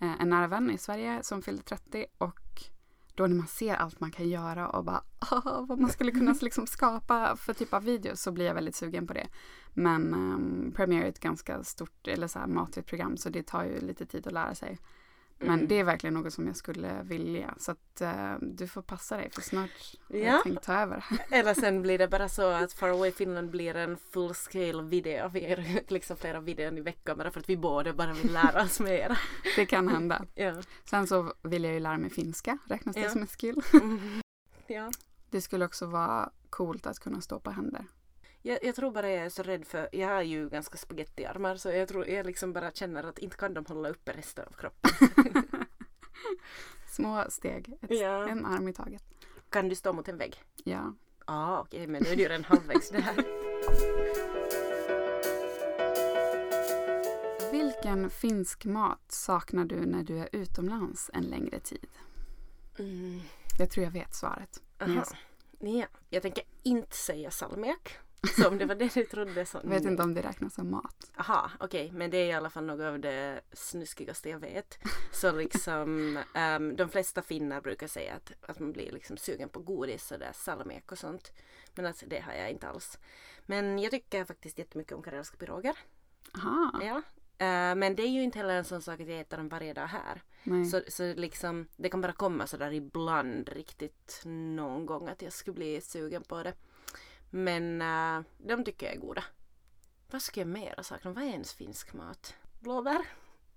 eh, 0.00 0.20
en 0.20 0.28
nära 0.30 0.46
vän 0.46 0.70
i 0.70 0.78
Sverige 0.78 1.22
som 1.22 1.42
fyllde 1.42 1.62
30 1.62 2.06
och 2.18 2.38
då 3.14 3.26
när 3.26 3.36
man 3.36 3.46
ser 3.46 3.74
allt 3.74 4.00
man 4.00 4.10
kan 4.10 4.28
göra 4.28 4.68
och 4.68 4.84
bara 4.84 5.02
"Åh, 5.32 5.66
vad 5.68 5.78
man 5.78 5.90
skulle 5.90 6.10
kunna 6.10 6.34
liksom 6.40 6.66
skapa 6.66 7.36
för 7.36 7.52
typ 7.54 7.74
av 7.74 7.84
videos 7.84 8.22
så 8.22 8.32
blir 8.32 8.46
jag 8.46 8.54
väldigt 8.54 8.76
sugen 8.76 9.06
på 9.06 9.12
det. 9.12 9.28
Men 9.74 10.14
um, 10.14 10.72
Premiere 10.76 11.04
är 11.04 11.08
ett 11.08 11.20
ganska 11.20 11.64
stort 11.64 12.08
eller 12.08 12.26
så 12.26 12.38
här 12.38 12.46
matigt 12.46 12.86
program 12.86 13.16
så 13.16 13.28
det 13.28 13.42
tar 13.46 13.64
ju 13.64 13.80
lite 13.80 14.06
tid 14.06 14.26
att 14.26 14.32
lära 14.32 14.54
sig. 14.54 14.78
Men 15.44 15.54
Mm. 15.54 15.68
det 15.68 15.74
är 15.74 15.84
verkligen 15.84 16.14
något 16.14 16.32
som 16.32 16.46
jag 16.46 16.56
skulle 16.56 17.02
vilja 17.02 17.54
så 17.58 17.72
att 17.72 18.00
eh, 18.00 18.34
du 18.40 18.66
får 18.66 18.82
passa 18.82 19.16
dig 19.16 19.30
för 19.30 19.42
snart 19.42 19.70
har 20.08 20.16
Ja. 20.16 20.24
jag 20.24 20.42
tänkt 20.42 20.62
ta 20.62 20.74
över. 20.74 21.04
Eller 21.30 21.54
sen 21.54 21.82
blir 21.82 21.98
det 21.98 22.08
bara 22.08 22.28
så 22.28 22.46
att 22.50 22.72
Far 22.72 22.88
Away 22.88 23.12
Finland 23.12 23.50
blir 23.50 23.76
en 23.76 23.96
full 23.96 24.34
scale 24.34 24.82
video. 24.82 25.28
Vi 25.28 25.52
ut 25.78 25.90
liksom 25.90 26.16
flera 26.16 26.40
videor 26.40 26.78
i 26.78 26.80
veckan 26.80 27.18
bara 27.18 27.30
för 27.30 27.40
att 27.40 27.48
vi 27.48 27.56
båda 27.56 27.92
bara 27.92 28.12
vill 28.12 28.32
lära 28.32 28.62
oss 28.62 28.80
mer. 28.80 29.18
Det 29.56 29.66
kan 29.66 29.88
hända. 29.88 30.24
Ja. 30.34 30.54
Sen 30.84 31.06
så 31.06 31.32
vill 31.42 31.64
jag 31.64 31.72
ju 31.74 31.80
lära 31.80 31.98
mig 31.98 32.10
finska. 32.10 32.58
Räknas 32.68 32.94
det 32.96 33.00
Ja. 33.02 33.10
som 33.10 33.20
en 33.20 33.26
skill? 33.26 33.62
Mm. 33.72 34.20
ja. 34.66 34.90
Det 35.30 35.40
skulle 35.40 35.64
också 35.64 35.86
vara 35.86 36.30
coolt 36.50 36.86
att 36.86 36.98
kunna 36.98 37.20
stå 37.20 37.40
på 37.40 37.50
händer. 37.50 37.84
Jag, 38.44 38.58
jag 38.64 38.74
tror 38.74 38.90
bara 38.90 39.10
jag 39.10 39.24
är 39.24 39.28
så 39.28 39.42
rädd 39.42 39.66
för, 39.66 39.88
jag 39.92 40.08
har 40.08 40.22
ju 40.22 40.48
ganska 40.48 40.78
spagettiarmar 40.78 41.56
så 41.56 41.70
jag 41.70 41.88
tror 41.88 42.08
jag 42.08 42.26
liksom 42.26 42.52
bara 42.52 42.70
känner 42.70 43.04
att 43.04 43.18
inte 43.18 43.36
kan 43.36 43.54
de 43.54 43.66
hålla 43.66 43.88
uppe 43.88 44.12
resten 44.12 44.44
av 44.48 44.52
kroppen. 44.52 44.90
Små 46.88 47.24
steg, 47.28 47.78
ett, 47.82 47.90
Ja. 47.90 48.28
en 48.28 48.46
arm 48.46 48.68
i 48.68 48.72
taget. 48.72 49.02
Kan 49.48 49.68
du 49.68 49.74
stå 49.74 49.92
mot 49.92 50.08
en 50.08 50.16
vägg? 50.16 50.42
Ja. 50.64 50.94
Ja 51.26 51.34
ah, 51.34 51.60
okej 51.60 51.86
men 51.86 52.02
nu 52.02 52.08
är 52.08 52.16
du 52.16 52.22
redan 52.22 52.44
halvvägs 52.44 52.90
där. 52.90 53.24
Vilken 57.52 58.10
finsk 58.10 58.64
mat 58.64 59.12
saknar 59.12 59.64
du 59.64 59.86
när 59.86 60.02
du 60.02 60.18
är 60.18 60.28
utomlands 60.32 61.10
en 61.14 61.22
längre 61.24 61.60
tid? 61.60 61.86
Mm. 62.78 63.20
Jag 63.58 63.70
tror 63.70 63.84
jag 63.84 63.90
vet 63.92 64.14
svaret. 64.14 64.62
Men 64.78 64.98
Aha. 64.98 65.04
Ja. 65.58 65.86
Jag 66.08 66.22
tänker 66.22 66.44
inte 66.62 66.96
säga 66.96 67.30
salmiak. 67.30 67.98
Så 68.36 68.48
om 68.48 68.58
det 68.58 68.64
var 68.66 68.74
det 68.74 68.94
du 68.94 69.04
trodde 69.04 69.46
så 69.46 69.60
Jag 69.62 69.70
vet 69.70 69.84
inte 69.84 70.02
om 70.02 70.14
det 70.14 70.22
räknas 70.22 70.54
som 70.54 70.70
mat. 70.70 71.10
Aha, 71.16 71.50
okej, 71.60 71.90
men 71.92 72.10
det 72.10 72.16
är 72.16 72.26
i 72.26 72.32
alla 72.32 72.50
fall 72.50 72.64
något 72.64 72.80
av 72.80 73.00
det 73.00 73.40
snuskigaste 73.52 74.28
jag 74.30 74.38
vet. 74.38 74.78
Så 75.12 75.32
liksom, 75.32 76.18
ehm, 76.34 76.76
de 76.76 76.88
flesta 76.88 77.22
finnar 77.22 77.60
brukar 77.60 77.86
säga 77.86 78.14
att, 78.14 78.32
att 78.50 78.58
man 78.58 78.72
blir 78.72 78.92
liksom 78.92 79.16
sugen 79.16 79.48
på 79.48 79.60
godis 79.60 80.12
och 80.12 80.18
där 80.18 80.32
salmiak 80.32 80.92
och 80.92 80.98
sånt. 80.98 81.32
Men 81.74 81.86
alltså, 81.86 82.06
det 82.06 82.20
har 82.20 82.32
jag 82.32 82.50
inte 82.50 82.68
alls. 82.68 82.98
Men 83.46 83.78
jag 83.78 83.90
tycker 83.90 84.24
faktiskt 84.24 84.58
jättemycket 84.58 84.92
om 84.92 85.02
karelska 85.02 85.36
piroger. 85.36 85.76
Aha, 86.36 86.80
Ja. 86.82 87.02
Eh, 87.38 87.74
men 87.74 87.96
det 87.96 88.02
är 88.02 88.08
ju 88.08 88.22
inte 88.22 88.38
heller 88.38 88.54
en 88.56 88.64
sån 88.64 88.82
sak 88.82 89.00
att 89.00 89.08
jag 89.08 89.20
äter 89.20 89.36
dem 89.36 89.48
varje 89.48 89.74
dag 89.74 89.86
här. 89.86 90.22
nej. 90.42 90.64
Så, 90.64 90.80
så 90.88 91.14
liksom, 91.14 91.68
det 91.76 91.88
kan 91.88 92.00
bara 92.00 92.12
komma 92.12 92.46
sådär 92.46 92.72
ibland 92.72 93.48
riktigt 93.48 94.22
någon 94.24 94.86
gång 94.86 95.08
att 95.08 95.22
jag 95.22 95.32
skulle 95.32 95.54
bli 95.54 95.80
sugen 95.80 96.22
på 96.22 96.42
det. 96.42 96.54
Men 97.34 97.82
eh, 97.82 98.20
de 98.38 98.64
tycker 98.64 98.86
jag 98.86 98.94
är 98.94 98.98
goda. 99.00 99.24
Vad 100.10 100.22
ska 100.22 100.40
jag 100.40 100.48
mer 100.48 100.74
sakna? 100.82 101.12
Vad 101.12 101.24
är 101.24 101.28
ens 101.28 101.52
finsk 101.52 101.92
mat? 101.92 102.34
Blåbär? 102.60 103.00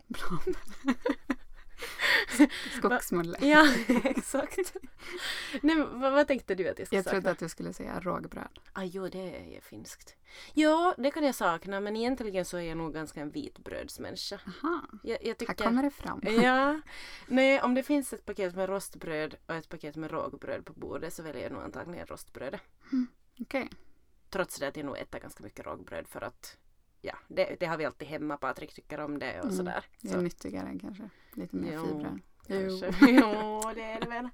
Skogsmulle. 2.77 3.37
Ja, 3.41 3.67
exakt. 4.03 4.73
Nej, 5.61 5.75
vad, 5.77 6.13
vad 6.13 6.27
tänkte 6.27 6.55
du 6.55 6.69
att 6.69 6.79
jag 6.79 6.87
skulle 6.87 6.97
Jag 6.97 7.03
sakna? 7.05 7.19
trodde 7.19 7.31
att 7.31 7.39
du 7.39 7.49
skulle 7.49 7.73
säga 7.73 7.99
rågbröd. 7.99 8.59
Ah, 8.73 8.83
jo, 8.83 9.07
det 9.09 9.37
är 9.37 9.53
ju 9.53 9.61
finskt. 9.61 10.15
Ja, 10.53 10.95
det 10.97 11.11
kan 11.11 11.23
jag 11.23 11.35
sakna 11.35 11.79
men 11.79 11.95
egentligen 11.95 12.45
så 12.45 12.57
är 12.57 12.61
jag 12.61 12.77
nog 12.77 12.93
ganska 12.93 13.21
en 13.21 13.29
vitbrödsmänniska. 13.31 14.39
Aha, 14.63 14.81
Jag, 15.03 15.17
jag 15.21 15.27
här 15.27 15.33
tycker... 15.33 15.53
kommer 15.53 15.83
det 15.83 15.91
fram. 15.91 16.21
Ja, 16.23 16.81
nej 17.27 17.61
om 17.61 17.73
det 17.73 17.83
finns 17.83 18.13
ett 18.13 18.25
paket 18.25 18.55
med 18.55 18.69
rostbröd 18.69 19.35
och 19.45 19.55
ett 19.55 19.69
paket 19.69 19.95
med 19.95 20.11
rågbröd 20.11 20.65
på 20.65 20.73
bordet 20.73 21.13
så 21.13 21.23
väljer 21.23 21.43
jag 21.43 21.51
nog 21.51 21.61
antagligen 21.61 22.07
rostbrödet. 22.07 22.61
Okej. 23.39 23.69
Trots 24.29 24.59
det 24.59 24.67
att 24.67 24.77
jag 24.77 24.85
nog 24.85 24.97
äter 24.97 25.19
ganska 25.19 25.43
mycket 25.43 25.65
rågbröd 25.65 26.07
för 26.07 26.21
att 26.21 26.57
ja, 27.01 27.15
det, 27.27 27.55
det 27.59 27.65
har 27.65 27.77
vi 27.77 27.85
alltid 27.85 28.07
hemma. 28.07 28.37
Patrik 28.37 28.73
tycker 28.73 28.99
om 28.99 29.19
det 29.19 29.37
och 29.39 29.43
Mm, 29.45 29.55
sådär. 29.57 29.85
Det 30.01 30.09
Så, 30.09 30.17
är 30.17 30.21
nyttigare 30.21 30.79
kanske. 30.81 31.09
Lite 31.33 31.55
mer 31.55 31.73
Jo, 31.73 31.85
fibrer. 31.85 32.19
kanske. 32.47 33.05
Jo, 33.11 33.61
det 33.75 33.83
är 33.83 33.99
det 33.99 34.09
väl. 34.09 34.29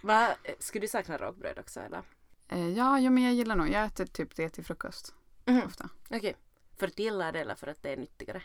Va, 0.00 0.28
skulle 0.58 0.84
du 0.84 0.88
sakna 0.88 1.16
rågbröd 1.18 1.58
också 1.58 1.80
eller? 1.80 2.02
Eh, 2.48 2.68
ja, 2.68 3.00
jo, 3.00 3.10
men 3.12 3.22
jag 3.22 3.34
gillar 3.34 3.56
nog. 3.56 3.68
Jag 3.68 3.84
äter 3.84 4.06
typ 4.06 4.36
det 4.36 4.48
till 4.48 4.64
frukost 4.64 5.14
Mhm. 5.44 5.62
ofta. 5.66 5.88
Okej. 6.10 6.36
För 6.76 6.86
att 6.86 6.98
gilla 6.98 7.32
det 7.32 7.40
eller 7.40 7.54
för 7.54 7.66
att 7.66 7.82
det 7.82 7.92
är 7.92 7.96
nyttigare? 7.96 8.42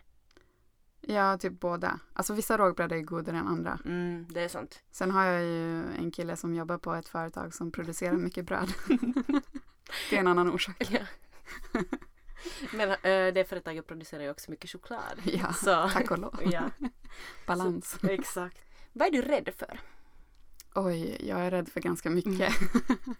Ja, 1.01 1.37
typ 1.37 1.59
båda. 1.59 1.99
Alltså 2.13 2.33
vissa 2.33 2.57
rågbröd 2.57 2.91
är 2.91 2.99
godare 3.01 3.37
än 3.37 3.47
andra. 3.47 3.79
Mm, 3.85 4.27
det 4.29 4.41
är 4.41 4.47
sant. 4.47 4.83
Sen 4.91 5.11
har 5.11 5.25
jag 5.25 5.43
ju 5.43 5.83
en 5.93 6.11
kille 6.11 6.35
som 6.35 6.55
jobbar 6.55 6.77
på 6.77 6.93
ett 6.93 7.07
företag 7.07 7.53
som 7.53 7.71
producerar 7.71 8.13
mycket 8.17 8.45
bröd. 8.45 8.73
det 10.09 10.15
är 10.15 10.19
en 10.19 10.27
annan 10.27 10.51
orsak. 10.51 10.75
Ja. 10.91 10.99
Men 12.73 12.89
äh, 12.91 13.33
det 13.33 13.49
företaget 13.49 13.87
producerar 13.87 14.23
ju 14.23 14.29
också 14.29 14.51
mycket 14.51 14.69
choklad. 14.69 15.19
Ja, 15.23 15.53
Så, 15.53 15.89
tack 15.89 16.11
och 16.11 16.19
lov. 16.19 16.39
ja, 16.51 16.69
Balans. 17.45 17.97
så, 18.01 18.07
exakt. 18.07 18.57
Vad 18.93 19.07
är 19.07 19.11
du 19.11 19.21
rädd 19.21 19.49
för? 19.57 19.79
Oj, 20.75 21.17
jag 21.27 21.39
är 21.39 21.51
rädd 21.51 21.69
för 21.69 21.79
ganska 21.81 22.09
mycket. 22.09 22.39
Eh, 22.39 23.13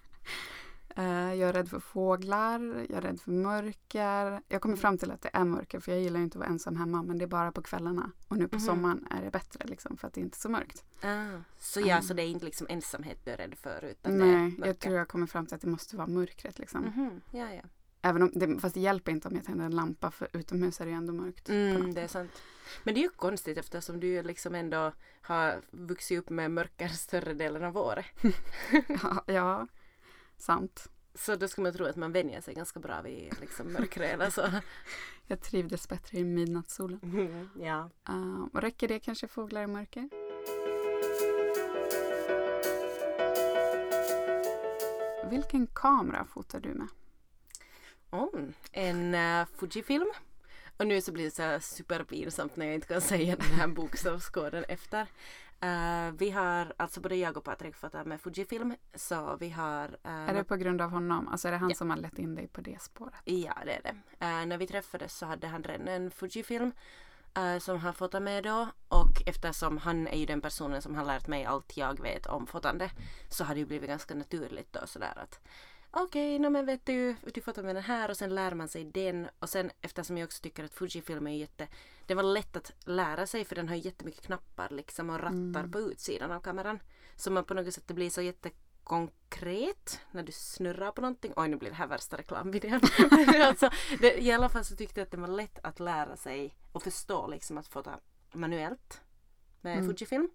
jag 0.96 1.40
är 1.50 1.54
rädd 1.54 1.70
för 1.70 1.80
fåglar, 1.80 2.60
jag 2.90 2.98
är 2.98 3.02
rädd 3.02 3.22
för 3.22 3.32
mörker. 3.32 4.42
Jag 4.48 4.62
kommer 4.62 4.76
fram 4.76 4.98
till 4.98 5.12
att 5.12 5.22
det 5.22 5.30
är 5.34 5.44
mörker 5.46 5.80
för 5.80 5.92
jag 5.92 6.02
gillar 6.02 6.20
inte 6.20 6.38
att 6.38 6.40
vara 6.40 6.50
ensam 6.50 6.76
hemma 6.76 7.04
men 7.04 7.18
det 7.18 7.26
är 7.26 7.28
bara 7.28 7.52
på 7.52 7.62
kvällarna. 7.62 8.12
Och 8.28 8.38
nu 8.38 8.48
på 8.48 8.56
Mhm. 8.56 8.66
sommaren 8.66 9.08
är 9.10 9.22
det 9.22 9.32
bättre 9.32 9.66
liksom 9.68 9.98
för 9.98 10.08
att 10.08 10.14
det 10.14 10.22
är 10.22 10.24
inte 10.24 10.36
är 10.38 10.40
så 10.40 10.50
mörkt. 10.50 10.84
Ah, 11.02 11.26
så 11.60 11.80
ja, 11.80 11.86
Mm. 11.86 12.02
så 12.04 12.14
det 12.14 12.24
är 12.24 12.28
inte 12.28 12.46
liksom 12.46 12.68
ensamhet 12.70 13.18
du 13.26 13.32
är 13.32 13.38
rädd 13.38 13.56
för 13.58 13.84
utan 13.86 14.18
det 14.18 14.24
är 14.26 14.28
Nej, 14.36 14.50
mörker. 14.52 14.66
jag 14.68 14.80
tror 14.80 14.96
jag 14.96 15.08
kommer 15.08 15.28
fram 15.28 15.46
till 15.46 15.56
att 15.56 15.62
det 15.62 15.68
måste 15.68 15.96
vara 15.98 16.08
mörkret 16.08 16.60
liksom. 16.60 16.82
Mhm, 16.82 17.22
Ja, 17.32 17.54
ja. 17.54 17.62
Även 18.04 18.22
om 18.22 18.32
det, 18.34 18.60
fast 18.60 18.74
det 18.76 18.82
hjälper 18.82 19.12
inte 19.12 19.28
om 19.28 19.36
jag 19.36 19.46
tänder 19.46 19.66
en 19.66 19.76
lampa 19.76 20.12
för 20.12 20.28
utomhus 20.34 20.82
är 20.82 20.86
det 20.86 20.92
ju 20.92 20.98
ändå 20.98 21.14
mörkt. 21.14 21.50
Mm, 21.50 21.94
det 21.94 22.02
är 22.02 22.08
sant. 22.08 22.32
Men 22.84 22.94
det 22.94 23.00
är 23.00 23.04
ju 23.04 23.10
konstigt 23.10 23.58
eftersom 23.58 24.00
du 24.00 24.24
liksom 24.24 24.56
ändå 24.56 24.92
har 25.22 25.62
vuxit 25.72 26.20
upp 26.20 26.30
med 26.30 26.52
mörker 26.52 26.88
större 26.88 27.34
delen 27.34 27.64
av 27.64 27.78
året. 27.78 28.06
ja, 29.04 29.24
ja, 29.26 29.68
sant. 30.42 30.90
Så 31.14 31.36
då 31.36 31.48
skulle 31.48 31.64
man 31.64 31.74
tro 31.74 31.86
att 31.86 31.96
man 31.96 32.12
vänjer 32.12 32.42
sig 32.42 32.54
ganska 32.54 32.80
bra 32.80 33.02
vid 33.02 33.40
liksom 33.42 33.74
mörkret 33.74 34.14
eller 34.14 34.30
så. 34.30 34.48
Jag 35.28 35.42
trivdes 35.42 35.90
bättre 35.90 36.18
i 36.18 36.24
midnattssolen. 36.24 37.00
Mm, 37.04 37.50
ja. 37.60 37.90
Uh, 38.10 38.48
räcker 38.54 38.88
det 38.88 39.00
kanske 39.00 39.28
fåglar 39.28 39.64
i 39.64 39.68
mörker? 39.68 40.10
Vilken 45.30 45.68
kamera 45.68 46.26
fotar 46.26 46.60
du 46.60 46.74
med? 46.74 46.88
Oh, 48.10 48.40
en 48.72 49.16
uh, 49.16 49.46
Fujifilm. 49.58 50.12
Och 50.78 50.88
nu 50.88 51.02
så 51.02 51.12
blir 51.12 51.26
det 51.26 51.32
så 51.32 51.76
superpinsamt 51.76 52.56
när 52.56 52.66
jag 52.66 52.76
inte 52.76 52.88
kan 52.88 53.02
säga 53.02 53.36
den 53.36 53.60
här 53.60 53.68
bokstavskoden 53.68 54.64
efter. 54.64 55.08
Eh, 55.62 56.12
vi 56.18 56.30
har, 56.32 56.74
alltså 56.78 57.02
både 57.02 57.16
jag 57.16 57.38
och 57.38 57.44
Patrik 57.44 57.76
fotar 57.76 58.06
med 58.06 58.22
Fujifilm. 58.22 58.76
Så 58.94 59.36
vi 59.40 59.50
har... 59.50 59.84
eh, 60.04 60.12
Är 60.30 60.34
det 60.34 60.44
på 60.44 60.56
grund 60.56 60.82
av 60.82 60.90
honom? 60.90 61.28
Alltså 61.28 61.48
är 61.48 61.52
det 61.52 61.58
han 61.58 61.70
Ja. 61.70 61.76
som 61.76 61.90
har 61.90 61.98
lett 61.98 62.20
in 62.20 62.36
dig 62.36 62.48
på 62.48 62.62
det 62.62 62.82
spåret? 62.82 63.14
Ja, 63.24 63.54
det 63.66 63.74
är 63.76 63.82
det. 63.82 64.26
Eh, 64.26 64.46
när 64.46 64.58
vi 64.58 64.68
träffades 64.68 65.18
så 65.18 65.26
hade 65.26 65.48
han 65.48 65.64
redan 65.64 65.88
en 65.88 66.12
Fujifilm 66.12 66.72
som 67.60 67.78
han 67.80 67.94
fotade 67.94 68.24
med 68.26 68.44
då. 68.44 68.68
Och 68.88 69.22
eftersom 69.26 69.78
han 69.78 70.08
är 70.08 70.18
ju 70.18 70.26
den 70.26 70.42
personen 70.42 70.82
som 70.82 70.96
har 70.96 71.06
lärt 71.06 71.28
mig 71.28 71.46
allt 71.46 71.78
jag 71.78 72.02
vet 72.02 72.26
om 72.26 72.48
fotande 72.48 72.92
så 73.30 73.44
har 73.44 73.54
det 73.54 73.60
ju 73.60 73.66
blivit 73.66 73.90
ganska 73.90 74.16
naturligt 74.16 74.74
då 74.74 74.80
sådär 74.88 75.14
att 75.16 75.40
okej, 75.92 76.36
okay, 76.40 76.50
men 76.50 76.66
vet 76.66 76.86
du, 76.86 77.16
du 77.34 77.42
fotar 77.42 77.64
med 77.64 77.76
den 77.76 77.84
här 77.84 78.10
och 78.10 78.18
sen 78.18 78.36
lär 78.36 78.54
man 78.54 78.68
sig 78.68 78.84
den. 78.84 79.28
Och 79.40 79.50
sen 79.50 79.72
eftersom 79.82 80.18
jag 80.18 80.26
också 80.28 80.42
tycker 80.42 80.64
att 80.64 80.74
Fujifilm 80.74 81.28
är 81.28 81.32
jätte, 81.36 81.68
det 82.06 82.14
var 82.16 82.24
lätt 82.24 82.56
att 82.56 82.72
lära 82.86 83.28
sig 83.28 83.46
för 83.46 83.56
den 83.56 83.70
har 83.70 83.76
jättemycket 83.76 84.26
knappar 84.26 84.70
liksom 84.70 85.10
och 85.10 85.20
rattar 85.20 85.36
Mm. 85.60 85.72
på 85.72 85.80
utsidan 85.80 86.32
av 86.32 86.40
kameran. 86.40 86.80
Så 87.16 87.32
man 87.32 87.44
på 87.44 87.54
något 87.54 87.74
sätt 87.74 87.88
det 87.88 87.94
blir 87.94 88.10
så 88.10 88.22
jättekonkret 88.22 90.00
när 90.12 90.24
du 90.24 90.32
snurrar 90.32 90.92
på 90.92 91.02
någonting. 91.02 91.34
Oj 91.36 91.48
nu 91.48 91.56
blir 91.58 91.70
det 91.70 91.76
här 91.76 91.88
värsta 91.88 92.18
reklamvideon. 92.18 92.82
alltså, 93.42 93.70
det, 94.00 94.22
I 94.24 94.32
alla 94.32 94.50
fall 94.50 94.66
så 94.66 94.76
tyckte 94.76 95.00
jag 95.00 95.06
att 95.06 95.12
det 95.12 95.18
var 95.18 95.28
lätt 95.28 95.60
att 95.64 95.80
lära 95.80 96.16
sig 96.16 96.56
och 96.72 96.84
förstå 96.84 97.28
liksom 97.28 97.58
att 97.58 97.68
fota 97.68 98.00
manuellt 98.34 99.02
med 99.62 99.78
Mm. 99.78 99.88
Fujifilm. 99.88 100.30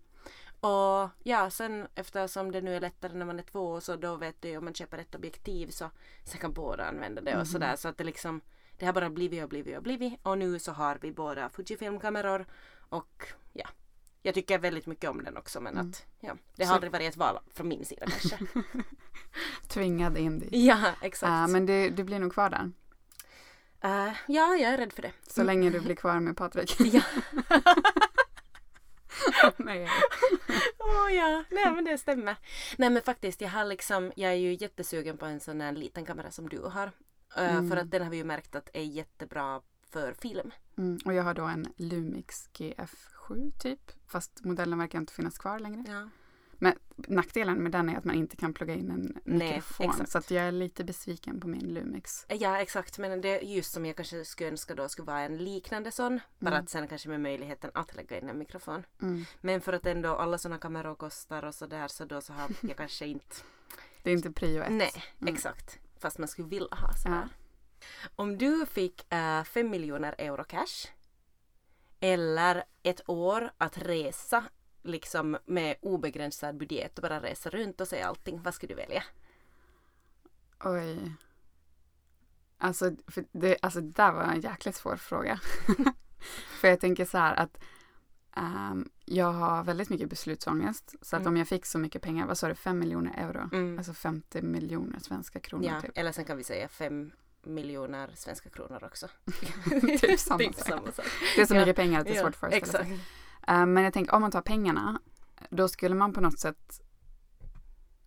Och 0.61 1.09
ja, 1.23 1.51
sen 1.51 1.87
eftersom 1.95 2.53
det 2.53 2.61
nu 2.61 2.77
är 2.77 2.81
lättare 2.81 3.13
när 3.15 3.27
man 3.27 3.39
är 3.39 3.43
två 3.43 3.81
så 3.81 3.97
då 3.97 4.17
vet 4.17 4.43
du 4.43 4.49
ju 4.49 4.57
om 4.59 4.65
man 4.65 4.75
köper 4.75 4.99
ett 4.99 5.15
objektiv 5.15 5.69
så 5.71 5.91
sen 6.25 6.41
kan 6.41 6.53
båda 6.53 6.85
använda 6.85 7.21
det 7.23 7.31
och 7.33 7.37
Mhm. 7.37 7.47
sådär. 7.47 7.77
Så 7.77 7.89
att 7.89 7.99
det 7.99 8.05
liksom 8.05 8.41
det 8.79 8.87
har 8.87 8.93
bara 8.93 9.11
blivit 9.11 9.43
och 9.43 9.49
blivit 9.49 9.77
och 9.77 9.83
blivit 9.83 10.15
och 10.23 10.39
nu 10.39 10.59
så 10.59 10.73
har 10.73 10.99
vi 11.01 11.13
båda 11.13 11.49
Fujifilm-kameror 11.49 12.47
och 12.89 13.25
ja. 13.53 13.69
Jag 14.23 14.35
tycker 14.35 14.59
väldigt 14.59 14.87
mycket 14.87 15.11
om 15.11 15.25
den 15.25 15.37
också 15.37 15.61
men 15.61 15.75
Mm. 15.75 15.91
att 15.91 16.07
ja, 16.21 16.37
det 16.57 16.65
har 16.65 16.69
Så- 16.69 16.75
aldrig 16.75 16.93
varit 16.93 17.09
ett 17.09 17.17
val 17.17 17.39
från 17.55 17.69
min 17.69 17.85
sida 17.85 18.07
kanske. 18.07 18.39
Tvingad 19.69 20.19
in 20.19 20.39
dit. 20.39 20.49
ja, 20.53 20.79
exakt. 21.03 21.31
Uh, 21.31 21.49
men 21.53 21.67
du, 21.67 21.91
du 21.91 22.05
blir 22.05 22.19
nog 22.19 22.33
kvar 22.33 22.51
där. 22.51 22.71
Eh, 23.81 24.13
ja, 24.27 24.57
jag 24.57 24.73
är 24.73 24.77
rädd 24.79 24.93
för 24.93 25.03
det. 25.03 25.13
Så 25.29 25.43
länge 25.43 25.71
du 25.71 25.81
blir 25.81 25.95
kvar 25.95 26.21
med 26.21 26.37
Patrik. 26.37 26.81
Ja. 26.81 27.01
Nej. 29.57 29.89
Åh 30.79 31.15
ja, 31.15 31.45
nej 31.51 31.73
men 31.73 31.85
det 31.85 31.99
stämmer. 31.99 32.37
Nej 32.79 32.91
men 32.91 33.03
faktiskt, 33.03 33.41
jag 33.41 33.49
har 33.49 33.65
liksom, 33.65 34.13
jag 34.17 34.33
är 34.33 34.37
ju 34.37 34.57
jättesugen 34.61 35.19
på 35.19 35.27
en 35.27 35.41
sån 35.41 35.61
här 35.61 35.73
liten 35.73 36.05
kamera 36.05 36.31
som 36.31 36.49
du 36.49 36.61
har. 36.61 36.93
Mm. 37.37 37.71
För 37.71 37.77
att 37.77 37.91
den 37.91 38.03
har 38.03 38.11
vi 38.11 38.17
ju 38.17 38.25
märkt 38.25 38.55
att 38.55 38.71
är 38.73 38.83
jättebra 38.83 39.61
för 39.91 40.13
film. 40.13 40.51
Mm, 40.79 40.99
och 41.05 41.15
jag 41.15 41.23
har 41.23 41.35
då 41.35 41.45
en 41.45 41.67
Lumix 41.77 42.49
GF7 42.53 43.51
typ. 43.59 43.93
Fast 44.07 44.45
modellen 44.45 44.79
verkar 44.79 44.99
inte 44.99 45.13
finnas 45.13 45.39
kvar 45.39 45.59
längre. 45.59 45.85
Ja. 45.89 46.09
Nackdelen 46.97 47.63
med 47.63 47.73
den 47.73 47.89
är 47.89 47.97
att 47.99 48.05
man 48.05 48.15
inte 48.15 48.37
kan 48.37 48.55
plugga 48.55 48.75
in 48.75 48.91
en 48.91 49.19
Nej, 49.25 49.49
mikrofon. 49.49 49.91
exakt. 49.91 50.11
Så 50.11 50.19
att 50.19 50.31
jag 50.31 50.45
är 50.45 50.53
lite 50.53 50.85
besviken 50.85 51.41
på 51.41 51.49
min 51.49 51.75
Lumix. 51.75 52.27
ja 52.29 52.59
exakt, 52.61 52.99
men 52.99 53.21
det 53.21 53.29
är 53.29 53.41
just 53.43 53.73
som 53.73 53.87
jag 53.87 53.97
kanske 53.97 54.25
skulle 54.25 54.51
önska 54.51 54.75
då 54.75 54.89
skulle 54.89 55.07
vara 55.07 55.21
en 55.21 55.39
liknande 55.39 55.91
sån. 55.93 56.21
Bara 56.39 56.51
Mm. 56.55 56.63
att 56.65 56.71
sen 56.71 56.89
kanske 56.89 57.09
med 57.09 57.21
möjligheten 57.21 57.71
att 57.75 57.95
lägga 57.97 58.19
in 58.21 58.29
en 58.29 58.39
mikrofon. 58.39 58.83
Mm. 59.03 59.25
Men 59.41 59.61
för 59.61 59.73
att 59.73 59.87
ändå 59.87 60.17
alla 60.17 60.39
såna 60.39 60.59
kameror 60.59 60.95
kostar 60.95 61.43
och 61.43 61.55
sådär 61.55 61.89
så 61.89 62.05
då 62.05 62.21
så 62.21 62.33
har 62.33 62.49
jag 62.61 62.77
kanske 62.77 63.07
inte 63.07 63.37
Det 64.03 64.11
är 64.11 64.15
inte 64.15 64.31
prio 64.33 64.63
ett. 64.63 64.73
Nej, 64.73 64.93
Mm. 65.21 65.35
exakt. 65.35 65.79
Fast 65.99 66.19
man 66.19 66.29
skulle 66.29 66.49
vilja 66.49 66.75
ha 66.75 66.93
sådär. 66.95 67.29
Om 68.17 68.39
du 68.39 68.67
fick 68.67 69.07
uh, 69.13 69.45
5 69.45 69.71
miljoner 69.71 70.15
euro 70.19 70.45
cash 70.45 70.89
eller 72.01 72.65
ett 72.83 73.01
år 73.09 73.51
att 73.59 73.79
resa 73.79 74.45
liksom 74.87 75.39
med 75.47 75.77
obegränsad 75.83 76.57
budget 76.57 76.99
och 76.99 77.03
bara 77.03 77.21
resa 77.23 77.51
runt 77.51 77.81
och 77.81 77.89
se 77.89 78.03
allting, 78.03 78.43
vad 78.43 78.55
skulle 78.55 78.75
du 78.75 78.77
välja? 78.81 79.05
Oj. 80.65 81.13
Alltså, 82.59 82.91
för 83.07 83.25
det, 83.33 83.57
alltså 83.63 83.81
det 83.81 83.93
där 83.93 84.13
var 84.13 84.23
en 84.23 84.41
jäkligt 84.41 84.75
svår 84.77 84.97
fråga. 84.97 85.41
för 86.61 86.69
jag 86.69 86.81
tänker 86.81 87.05
så 87.05 87.19
här 87.19 87.35
att 87.35 87.59
ehm, 88.37 88.91
jag 89.05 89.33
har 89.33 89.65
väldigt 89.65 89.89
mycket 89.89 90.11
beslutsångest. 90.11 90.95
Så 91.03 91.17
att 91.17 91.21
Mm. 91.23 91.33
om 91.33 91.37
jag 91.37 91.49
fick 91.49 91.67
så 91.67 91.79
mycket 91.79 92.03
pengar, 92.03 92.27
vad 92.27 92.39
sa 92.39 92.49
du, 92.49 92.55
5 92.55 92.79
miljoner 92.79 93.15
euro? 93.29 93.49
Mm. 93.53 93.79
Alltså 93.79 93.93
50 93.95 94.43
miljoner 94.43 94.99
svenska 94.99 95.41
kronor 95.41 95.65
Ja, 95.67 95.81
typ. 95.81 95.91
eller 95.95 96.13
sen 96.13 96.25
kan 96.25 96.37
vi 96.37 96.45
säga 96.45 96.69
5 96.69 97.13
miljoner 97.43 98.11
svenska 98.15 98.49
kronor 98.51 98.85
också. 98.85 99.09
Typ 100.01 100.21
samma 100.21 100.39
typ 100.45 100.55
sak. 100.55 100.67
samma 100.67 100.93
sak. 100.93 101.07
Det 101.37 101.43
är 101.43 101.47
så 101.47 101.55
Ja. 101.55 101.61
mycket 101.61 101.77
pengar 101.77 102.01
att 102.01 102.07
det 102.07 102.13
är 102.13 102.17
Ja, 102.17 102.23
svårt 102.23 102.35
att 102.35 102.41
föreställa 102.41 102.85
sig. 102.85 103.01
Eh, 103.47 103.67
men 103.67 103.85
jag 103.85 103.93
tänker 103.93 104.15
om 104.15 104.21
man 104.21 104.31
tar 104.31 104.41
pengarna, 104.41 105.01
då 105.51 105.69
skulle 105.69 105.95
man 105.95 106.13
på 106.13 106.21
något 106.21 106.39
sätt 106.39 106.83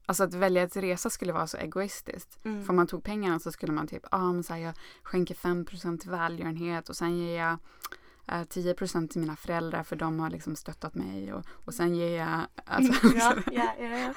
Alltså 0.09 0.23
att 0.23 0.33
välja 0.33 0.63
att 0.63 0.75
resa 0.75 1.09
skulle 1.09 1.33
vara 1.33 1.47
så 1.47 1.57
egoistiskt. 1.57 2.45
Mm. 2.45 2.63
För 2.63 2.69
om 2.69 2.75
man 2.75 2.87
tog 2.87 3.03
pengarna 3.03 3.39
så 3.39 3.51
skulle 3.51 3.73
man 3.73 3.87
typ, 3.87 4.03
ja 4.11 4.17
ah, 4.17 4.31
men 4.31 4.43
så 4.43 4.53
här, 4.53 4.61
jag 4.61 4.73
skänker 5.03 5.35
5% 5.35 5.97
till 5.97 6.09
välgörenhet 6.09 6.89
och 6.89 6.95
sen 6.95 7.17
ger 7.17 7.37
jag 7.37 7.57
eh, 8.27 8.45
10% 8.45 9.07
till 9.07 9.21
mina 9.21 9.35
föräldrar 9.35 9.83
för 9.83 9.95
de 9.95 10.19
har 10.19 10.29
liksom 10.29 10.55
stöttat 10.55 10.95
mig 10.95 11.33
och, 11.33 11.45
och 11.49 11.73
sen 11.73 11.95
ger 11.95 12.17
jag, 12.17 12.39
alltså, 12.65 13.07
ja, 13.15 13.35
ja, 13.51 13.73
ja. 13.79 14.13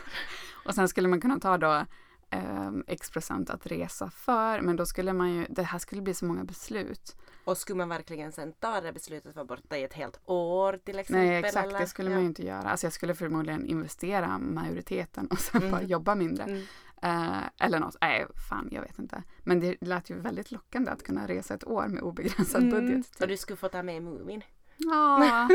och 0.65 0.75
sen 0.75 0.89
skulle 0.89 1.09
man 1.09 1.21
kunna 1.21 1.39
ta 1.39 1.59
då 1.59 1.87
ehm, 2.33 2.85
x 2.87 3.11
procent 3.11 3.51
att 3.51 3.67
resa 3.67 4.11
för, 4.11 4.61
men 4.61 4.77
då 4.77 4.87
skulle 4.87 5.13
man 5.13 5.33
ju, 5.33 5.47
det 5.49 5.63
här 5.63 5.79
skulle 5.79 6.03
bli 6.03 6.15
så 6.15 6.25
många 6.25 6.45
beslut. 6.45 7.17
Och 7.45 7.59
skulle 7.59 7.77
man 7.77 7.89
verkligen 7.89 8.33
sen 8.33 8.53
ta 8.53 8.81
det 8.81 8.93
beslutet 8.93 9.37
vara 9.37 9.47
borta 9.47 9.77
i 9.77 9.83
ett 9.83 9.93
helt 9.93 10.21
år 10.25 10.81
till 10.85 10.99
exempel? 10.99 11.27
Nej 11.27 11.39
exakt, 11.39 11.69
eller? 11.69 11.79
det 11.79 11.87
skulle 11.87 12.11
ja. 12.11 12.15
man 12.15 12.23
ju 12.23 12.29
inte 12.29 12.47
göra. 12.47 12.71
Alltså 12.71 12.87
jag 12.87 12.93
skulle 12.93 13.15
förmodligen 13.15 13.67
investera 13.67 14.39
majoriteten 14.39 15.27
och 15.27 15.39
sen 15.39 15.61
Mm. 15.61 15.73
bara 15.73 15.83
jobba 15.83 16.15
mindre. 16.15 16.45
Mm. 16.45 16.63
Eh, 17.03 17.43
eller 17.59 17.81
något, 17.81 17.97
nej 18.01 18.27
fan 18.49 18.69
jag 18.73 18.83
vet 18.83 18.99
inte. 18.99 19.23
Men 19.39 19.61
det 19.61 19.77
lät 19.81 20.11
ju 20.11 20.21
väldigt 20.21 20.51
lockande 20.51 20.91
att 20.91 21.03
kunna 21.03 21.29
resa 21.29 21.55
ett 21.55 21.67
år 21.67 21.89
med 21.89 22.03
obegränsad 22.03 22.63
budget. 22.63 22.91
Mm. 22.91 23.03
typ. 23.03 23.21
Och 23.21 23.29
du 23.29 23.37
skulle 23.37 23.57
få 23.57 23.69
ta 23.69 23.83
med 23.83 24.03
Mumin. 24.03 24.43
Ja. 24.77 25.49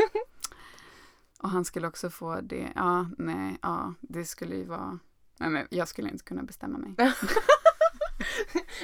och 1.42 1.50
han 1.50 1.64
skulle 1.64 1.88
också 1.88 2.10
få 2.10 2.40
det, 2.40 2.72
ja 2.74 3.06
nej, 3.18 3.58
ja 3.62 3.94
det 4.00 4.24
skulle 4.24 4.56
ju 4.56 4.64
vara, 4.64 4.98
nej 5.40 5.50
men 5.50 5.66
jag 5.70 5.88
skulle 5.88 6.10
inte 6.10 6.24
kunna 6.24 6.42
bestämma 6.42 6.78
mig. 6.78 6.94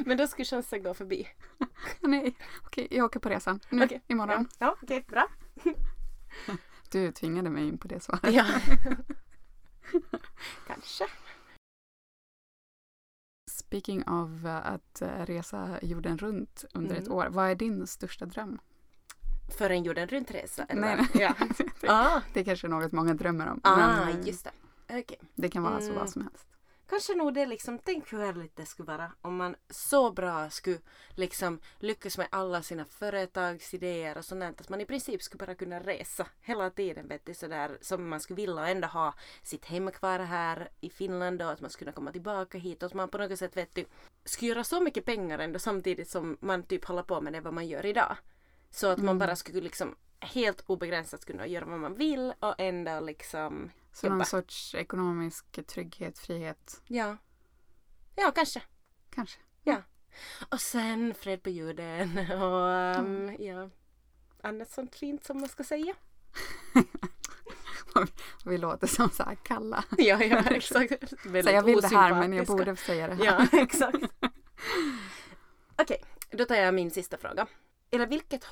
Men 0.04 0.16
då 0.16 0.26
skulle 0.26 0.44
chansen 0.44 0.82
gå 0.82 0.94
förbi. 0.94 1.28
nej, 2.00 2.36
okej 2.66 2.88
jag 2.90 3.04
åker 3.04 3.20
på 3.20 3.28
resan 3.28 3.60
nu 3.70 3.84
Okej, 3.84 4.02
imorgon. 4.06 4.48
Ja, 4.58 4.66
ja 4.66 4.76
okej, 4.82 5.04
bra. 5.08 5.26
Du 6.90 7.12
tvingade 7.12 7.50
mig 7.50 7.68
in 7.68 7.78
på 7.78 7.88
det 7.88 8.00
svaret. 8.00 8.34
Ja. 8.34 8.44
Kanske. 10.66 11.06
speaking 13.50 14.08
of 14.08 14.44
eh, 14.44 14.66
att 14.66 15.02
eh, 15.02 15.08
resa 15.26 15.78
jorden 15.82 16.18
runt 16.18 16.64
under 16.74 16.96
ett 16.96 17.06
Mm. 17.06 17.12
år. 17.18 17.26
Vad 17.30 17.50
är 17.50 17.54
din 17.54 17.86
största 17.86 18.26
dröm? 18.26 18.58
För 19.58 19.70
en 19.70 19.84
jorden 19.84 20.08
runt-resa? 20.08 20.66
Nej, 20.74 20.96
vad? 20.96 21.22
Ja. 21.22 21.34
ah, 21.88 22.20
Det 22.32 22.40
är 22.40 22.44
kanske 22.44 22.68
något 22.68 22.92
många 22.92 23.14
drömmer 23.14 23.46
om. 23.46 23.60
ah, 23.64 23.76
men 23.76 24.08
eh, 24.20 24.26
just 24.26 24.44
det. 24.44 24.50
Okej. 24.88 25.20
det 25.34 25.48
kan 25.48 25.62
vara 25.62 25.80
så 25.80 25.86
Mm. 25.86 25.98
vad 25.98 26.10
som 26.10 26.22
helst. 26.22 26.46
Kanske 26.88 27.14
nog 27.14 27.34
det 27.34 27.46
liksom, 27.46 27.78
tänk 27.78 28.12
hur 28.12 28.18
härligt 28.18 28.56
det 28.56 28.66
skulle 28.66 28.86
vara 28.86 29.12
om 29.22 29.36
man 29.36 29.56
så 29.70 30.12
bra 30.12 30.50
skulle 30.50 30.78
liksom 31.14 31.60
lyckas 31.78 32.18
med 32.18 32.26
alla 32.30 32.62
sina 32.62 32.84
företagsidéer 32.84 34.18
och 34.18 34.24
sånt 34.24 34.40
där, 34.40 34.48
att 34.48 34.68
man 34.68 34.80
i 34.80 34.86
princip 34.86 35.22
skulle 35.22 35.46
bara 35.46 35.54
kunna 35.54 35.80
resa 35.80 36.26
hela 36.40 36.70
tiden 36.70 37.08
vet 37.08 37.26
du, 37.26 37.34
sådär 37.34 37.78
som 37.80 38.08
man 38.08 38.20
skulle 38.20 38.36
vilja 38.36 38.54
och 38.54 38.68
ändå 38.68 38.88
ha 38.88 39.14
sitt 39.42 39.64
hem 39.64 39.90
kvar 39.90 40.18
här 40.18 40.68
i 40.80 40.90
Finland 40.90 41.42
och 41.42 41.50
att 41.50 41.60
man 41.60 41.70
skulle 41.70 41.84
kunna 41.92 41.94
komma 41.94 42.12
tillbaka 42.12 42.58
hit 42.58 42.82
och 42.82 42.86
att 42.86 42.94
man 42.94 43.08
på 43.08 43.18
något 43.18 43.38
sätt 43.38 43.56
vet 43.56 43.74
du, 43.74 43.84
skulle 44.24 44.48
göra 44.48 44.64
så 44.64 44.80
mycket 44.80 45.04
pengar 45.04 45.38
ändå 45.38 45.58
samtidigt 45.58 46.08
som 46.10 46.36
man 46.40 46.62
typ 46.62 46.84
håller 46.84 47.02
på 47.02 47.20
med 47.20 47.32
det 47.32 47.40
vad 47.40 47.54
man 47.54 47.66
gör 47.68 47.86
idag. 47.86 48.16
Så 48.70 48.86
att 48.86 48.98
man 48.98 49.08
Mm. 49.08 49.18
bara 49.18 49.36
skulle 49.36 49.60
liksom 49.60 49.96
helt 50.20 50.64
obegränsat 50.66 51.24
kunna 51.24 51.46
göra 51.46 51.64
vad 51.64 51.78
man 51.80 51.94
vill 51.94 52.32
och 52.40 52.54
ändå 52.58 53.00
liksom 53.00 53.70
Så 53.94 54.06
någon 54.06 54.16
jobba. 54.18 54.24
sorts 54.24 54.74
ekonomisk 54.74 55.66
trygghet, 55.66 56.18
frihet, 56.18 56.82
Ja. 56.86 57.16
Ja, 58.16 58.30
kanske. 58.34 58.62
kanske. 59.10 59.38
Och 60.48 60.60
sen 60.60 61.14
fred 61.14 61.42
på 61.42 61.50
jorden 61.50 62.18
och 62.42 62.98
um, 62.98 63.36
ja, 63.38 63.70
annat 64.42 64.70
sånt 64.70 64.94
fint 64.94 65.24
som 65.24 65.40
man 65.40 65.48
ska 65.48 65.64
säga. 65.64 65.94
Vi 68.44 68.58
låter 68.58 68.86
som 68.86 69.10
så 69.10 69.22
här 69.22 69.34
kalla. 69.34 69.84
Ja, 69.98 70.24
ja 70.24 70.38
exakt. 70.38 71.10
Så 71.22 71.28
jag 71.50 71.62
vill 71.62 71.80
det 71.80 71.88
här 71.88 72.14
men 72.14 72.32
jag 72.32 72.46
borde 72.46 72.76
säga 72.76 73.06
det 73.06 73.14
här. 73.14 73.24
Ja, 73.24 73.46
exakt. 73.60 73.98
Okej, 75.78 76.04
då 76.30 76.44
tar 76.44 76.54
jag 76.54 76.74
min 76.74 76.90
sista 76.90 77.16
fråga. 77.16 77.46
Eller 77.90 78.06
vilket 78.06 78.44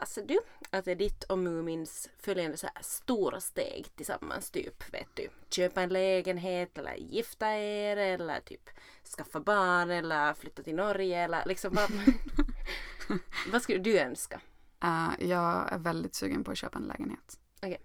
hoppas 0.00 0.18
du 0.26 0.38
att 0.70 0.88
är 0.88 0.94
ditt 0.94 1.24
och 1.24 1.38
Mumins 1.38 2.08
följande 2.18 2.56
så 2.56 2.66
här 2.66 2.82
stora 2.82 3.40
steg 3.40 3.86
tillsammans? 3.96 4.50
Typ, 4.50 4.94
vet 4.94 5.08
du, 5.14 5.28
köpa 5.50 5.82
en 5.82 5.88
lägenhet 5.88 6.78
eller 6.78 6.94
gifta 6.94 7.46
er 7.46 7.96
eller 7.96 8.40
typ 8.40 8.70
skaffa 9.16 9.40
barn 9.40 9.90
eller 9.90 10.34
flytta 10.34 10.62
till 10.62 10.74
Norge 10.74 11.24
eller 11.24 11.42
liksom 11.46 11.74
vad, 11.74 11.90
vad 13.52 13.62
skulle 13.62 13.78
du 13.78 13.98
önska? 13.98 14.40
Eh, 14.82 15.28
jag 15.28 15.72
är 15.72 15.78
väldigt 15.78 16.14
sugen 16.14 16.44
på 16.44 16.50
att 16.50 16.58
köpa 16.58 16.78
en 16.78 16.84
lägenhet. 16.84 17.40
Okej. 17.62 17.80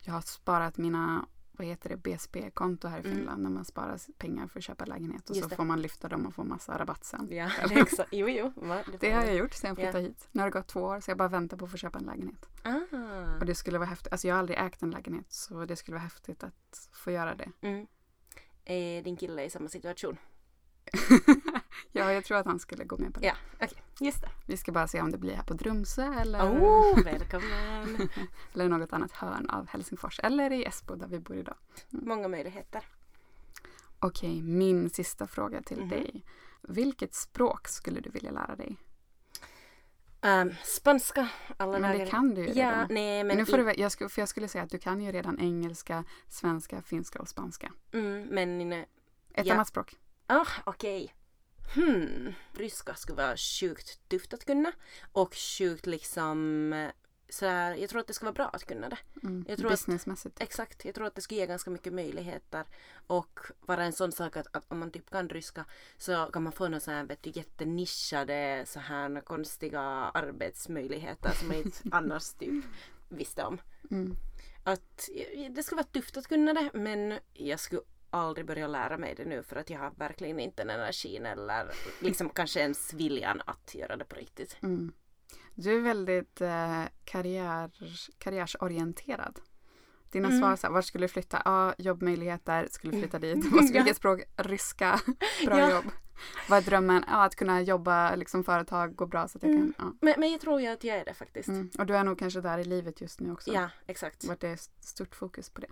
Jag 0.00 0.12
har 0.12 0.20
sparat 0.20 0.76
mina, 0.76 1.26
vad 1.52 1.66
heter 1.66 1.88
det, 1.88 1.96
BSP-konto 1.96 2.88
här 2.88 2.98
i 2.98 3.00
Mm. 3.04 3.16
Finland 3.16 3.42
när 3.42 3.50
man 3.50 3.64
sparar 3.64 3.98
pengar 4.18 4.46
för 4.46 4.58
att 4.58 4.64
köpa 4.64 4.84
lägenhet 4.84 5.30
och 5.30 5.36
Just 5.36 5.42
så 5.44 5.48
det. 5.48 5.56
får 5.56 5.64
man 5.64 5.82
lyfta 5.82 6.08
dem 6.08 6.26
och 6.26 6.34
få 6.34 6.44
massa 6.44 6.78
rabatt 6.78 7.04
sen. 7.04 7.28
Ja, 7.30 7.50
det 7.68 7.74
är 7.74 7.82
exakt. 7.82 8.08
Jo, 8.12 8.28
jo. 8.28 8.52
Va? 8.56 8.82
Det 9.00 9.10
har 9.10 9.22
jag 9.24 9.34
gjort 9.36 9.54
sen 9.54 9.68
jag 9.68 9.78
Ja. 9.78 9.82
flyttade 9.82 10.04
hit. 10.04 10.28
Nu 10.32 10.40
har 10.40 10.46
det 10.50 10.52
gått 10.58 10.66
två 10.68 10.80
år 10.80 11.00
så 11.00 11.10
jag 11.10 11.18
bara 11.18 11.28
väntar 11.28 11.56
på 11.56 11.64
att 11.64 11.70
få 11.70 11.76
köpa 11.76 11.98
en 11.98 12.04
lägenhet. 12.04 12.46
Ah. 12.62 13.38
Och 13.40 13.46
det 13.46 13.54
skulle 13.54 13.78
vara 13.78 13.88
häftigt. 13.88 14.12
Alltså 14.12 14.28
jag 14.28 14.34
har 14.34 14.38
aldrig 14.38 14.58
ägt 14.58 14.82
en 14.82 14.90
lägenhet 14.90 15.32
så 15.32 15.64
det 15.64 15.76
skulle 15.76 15.94
vara 15.94 16.02
häftigt 16.04 16.42
att 16.44 16.88
få 16.92 17.10
göra 17.10 17.34
det. 17.34 17.48
Mm. 17.60 17.86
Är 18.64 19.02
din 19.02 19.16
kille 19.16 19.44
i 19.44 19.50
samma 19.50 19.68
situation? 19.68 20.16
ja, 21.92 22.12
jag 22.12 22.24
tror 22.24 22.38
att 22.38 22.46
han 22.46 22.58
skulle 22.58 22.84
gå 22.84 22.96
med 22.98 23.14
på 23.14 23.20
det. 23.20 23.26
Ja, 23.26 23.34
okej. 23.54 23.82
Just 24.00 24.20
det. 24.20 24.28
Vi 24.46 24.56
ska 24.56 24.72
bara 24.72 24.88
se 24.88 25.00
om 25.00 25.10
det 25.10 25.18
blir 25.18 25.34
här 25.34 25.42
på 25.42 25.54
Drumsö 25.54 26.14
eller, 26.20 26.42
Oh, 26.42 27.02
välkommen! 27.04 28.08
eller 28.54 28.68
något 28.68 28.92
annat 28.92 29.12
hörn 29.12 29.50
av 29.50 29.68
Helsingfors. 29.68 30.20
Eller 30.22 30.52
i 30.52 30.64
Esbo 30.64 30.94
där 30.94 31.06
vi 31.06 31.18
bor 31.18 31.36
idag. 31.36 31.56
Många 31.90 32.28
möjligheter. 32.28 32.84
Okej, 33.98 34.42
min 34.42 34.90
sista 34.90 35.26
fråga 35.26 35.62
till 35.62 35.78
Mhm. 35.80 35.88
dig. 35.88 36.24
Vilket 36.62 37.14
språk 37.14 37.68
skulle 37.68 38.00
du 38.00 38.10
vilja 38.10 38.30
lära 38.30 38.56
dig? 38.56 38.76
Um, 40.24 40.54
spanska. 40.64 41.28
Alla 41.56 41.78
Men 41.78 41.98
det 41.98 42.06
kan 42.06 42.34
du 42.34 42.40
ju 42.40 42.46
Ja, 42.52 42.70
redan. 42.70 42.86
nej 42.90 43.24
men... 43.24 43.36
Nu 43.36 43.46
får 43.46 43.58
du, 43.58 43.72
jag, 43.76 43.92
skulle, 43.92 44.10
för 44.10 44.22
jag 44.22 44.28
skulle 44.28 44.48
säga 44.48 44.64
att 44.64 44.70
du 44.70 44.78
kan 44.78 45.00
ju 45.00 45.12
redan 45.12 45.38
engelska, 45.40 46.04
svenska, 46.28 46.82
finska 46.82 47.18
och 47.20 47.28
spanska. 47.28 47.72
mm, 47.92 48.22
men... 48.22 48.60
inne- 48.60 48.84
Ett 49.34 49.46
Ja. 49.46 49.54
annat 49.54 49.68
språk. 49.68 49.94
Ah, 50.26 50.46
okej. 50.64 51.14
Hmm. 51.74 52.32
Ryska 52.54 52.94
skulle 52.94 53.16
vara 53.22 53.36
sjukt 53.36 54.08
tufft 54.08 54.34
att 54.34 54.44
kunna. 54.44 54.72
Och 55.12 55.34
sjukt 55.34 55.86
liksom... 55.86 56.72
eh, 56.72 56.90
Sådär, 57.28 57.74
jag 57.74 57.90
tror 57.90 58.00
att 58.00 58.06
det 58.06 58.12
ska 58.12 58.24
vara 58.26 58.32
bra 58.34 58.48
att 58.48 58.64
kunna 58.66 58.88
det. 58.88 58.96
Mm. 59.22 59.44
Jag 59.48 59.58
tror 59.58 59.66
att- 59.66 59.72
Businessmässigt. 59.72 60.40
Exakt, 60.42 60.84
jag 60.84 60.94
tror 60.94 61.06
att 61.06 61.14
det 61.14 61.20
skulle 61.20 61.40
ge 61.40 61.46
ganska 61.46 61.70
mycket 61.70 61.92
möjligheter 61.92 62.64
och 63.06 63.40
vara 63.60 63.84
en 63.84 63.92
sån 63.92 64.12
sak 64.12 64.36
att, 64.36 64.56
att 64.56 64.64
om 64.72 64.78
man 64.78 64.90
typ 64.90 65.10
kan 65.10 65.28
ryska 65.28 65.64
så 65.98 66.26
kan 66.32 66.42
man 66.42 66.52
få 66.52 66.80
sån 66.80 66.94
här 66.94 67.04
vet 67.04 67.22
du, 67.22 67.30
jättenischade 67.34 68.64
så 68.66 68.80
här 68.80 69.20
konstiga 69.20 69.80
arbetsmöjligheter 70.14 71.30
som 71.34 71.48
man 71.48 71.56
inte 71.56 71.78
annars 71.92 72.32
typ 72.32 72.64
visste 73.08 73.44
om. 73.44 73.60
Mm. 73.90 74.16
Att 74.64 75.08
det 75.50 75.62
skulle 75.62 75.76
vara 75.82 75.86
tufft 75.92 76.16
att 76.16 76.26
kunna 76.28 76.52
det 76.54 76.70
men 76.74 77.18
jag 77.32 77.60
skulle 77.60 77.82
aldrig 78.12 78.46
börja 78.46 78.66
lära 78.66 78.96
mig 78.98 79.14
det 79.14 79.24
nu 79.24 79.42
för 79.42 79.56
att 79.56 79.70
jag 79.70 79.78
har 79.78 79.90
verkligen 79.96 80.40
inte 80.40 80.64
den 80.64 80.70
energin 80.80 81.26
eller 81.26 81.70
liksom 82.00 82.28
kanske 82.28 82.60
ens 82.60 82.94
viljan 82.94 83.42
att 83.46 83.74
göra 83.74 83.96
det 83.96 84.04
på 84.04 84.16
riktigt. 84.16 84.56
Mm. 84.62 84.92
Du 85.54 85.76
är 85.76 85.80
väldigt 85.80 86.40
eh, 86.40 86.82
karriär, 87.04 87.70
karriärsorienterad. 88.18 89.40
Dina 90.10 90.28
Mm. 90.28 90.40
svar 90.40 90.56
så 90.56 90.66
här, 90.66 90.74
vart 90.74 90.84
skulle 90.84 91.04
du 91.04 91.08
flytta? 91.08 91.42
Ja, 91.44 91.74
jobbmöjligheter, 91.78 92.68
skulle 92.70 92.92
flytta 92.98 93.18
dit. 93.18 93.36
Vad 93.52 93.64
skulle- 93.64 93.78
Ja. 93.78 93.84
Vilket 93.84 93.96
språk? 93.96 94.20
Ryska. 94.36 95.00
Bra 95.46 95.58
Ja. 95.58 95.70
jobb. 95.70 95.84
Vad 96.48 96.58
är 96.58 96.62
drömmen? 96.62 97.04
Ja, 97.08 97.24
att 97.24 97.36
kunna 97.36 97.60
jobba, 97.62 98.14
liksom 98.14 98.44
företag, 98.44 98.94
gå 98.96 99.06
bra 99.06 99.28
så 99.28 99.38
att 99.38 99.42
jag 99.42 99.52
Mm. 99.52 99.72
kan. 99.78 99.98
Men, 100.00 100.14
men 100.18 100.30
jag 100.30 100.40
tror 100.40 100.60
ju 100.60 100.66
att 100.66 100.84
jag 100.84 100.96
är 100.96 101.04
det 101.04 101.14
faktiskt. 101.14 101.48
Ja. 101.48 101.54
Mm. 101.54 101.70
Och 101.78 101.86
du 101.86 101.96
är 101.96 102.04
nog 102.04 102.18
kanske 102.18 102.40
där 102.40 102.58
i 102.58 102.64
livet 102.64 103.00
just 103.00 103.20
nu 103.20 103.32
också. 103.32 103.52
Ja, 103.52 103.68
exakt. 103.86 104.24
Vart 104.24 104.40
det 104.40 104.48
är 104.48 104.58
stort 104.80 105.14
fokus 105.14 105.50
på 105.50 105.60
det. 105.60 105.68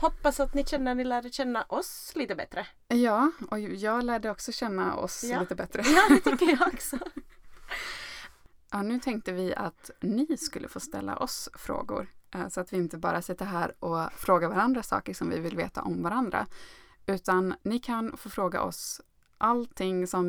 Hoppas 0.00 0.40
att 0.40 0.54
ni 0.54 0.64
känner 0.66 0.90
att 0.90 0.96
ni 0.96 1.04
lärde 1.04 1.30
känna 1.30 1.62
oss 1.62 2.12
lite 2.14 2.34
bättre. 2.34 2.66
Ja, 2.88 3.30
och 3.50 3.60
jag 3.60 4.04
lärde 4.04 4.30
också 4.30 4.52
känna 4.52 4.94
oss 4.96 5.24
Ja. 5.24 5.40
lite 5.40 5.54
bättre. 5.54 5.82
Ja, 5.86 6.02
det 6.08 6.20
tycker 6.30 6.46
jag 6.58 6.68
också. 6.74 6.98
Ja, 8.70 8.82
nu 8.82 9.00
tänkte 9.00 9.32
vi 9.32 9.54
att 9.54 9.90
ni 10.00 10.36
skulle 10.36 10.68
få 10.68 10.80
ställa 10.80 11.16
oss 11.16 11.48
frågor. 11.54 12.06
eh, 12.34 12.48
Så 12.48 12.60
att 12.60 12.72
vi 12.72 12.76
inte 12.76 12.96
bara 12.98 13.22
sitter 13.22 13.44
här 13.44 13.74
och 13.84 14.12
frågar 14.12 14.48
varandra 14.48 14.82
saker 14.82 15.14
som 15.14 15.30
vi 15.30 15.38
vill 15.40 15.56
veta 15.56 15.82
om 15.82 16.02
varandra. 16.02 16.46
Utan 17.06 17.54
ni 17.62 17.78
kan 17.78 18.16
få 18.16 18.28
fråga 18.30 18.62
oss 18.62 19.00
allting 19.40 20.06
som 20.06 20.26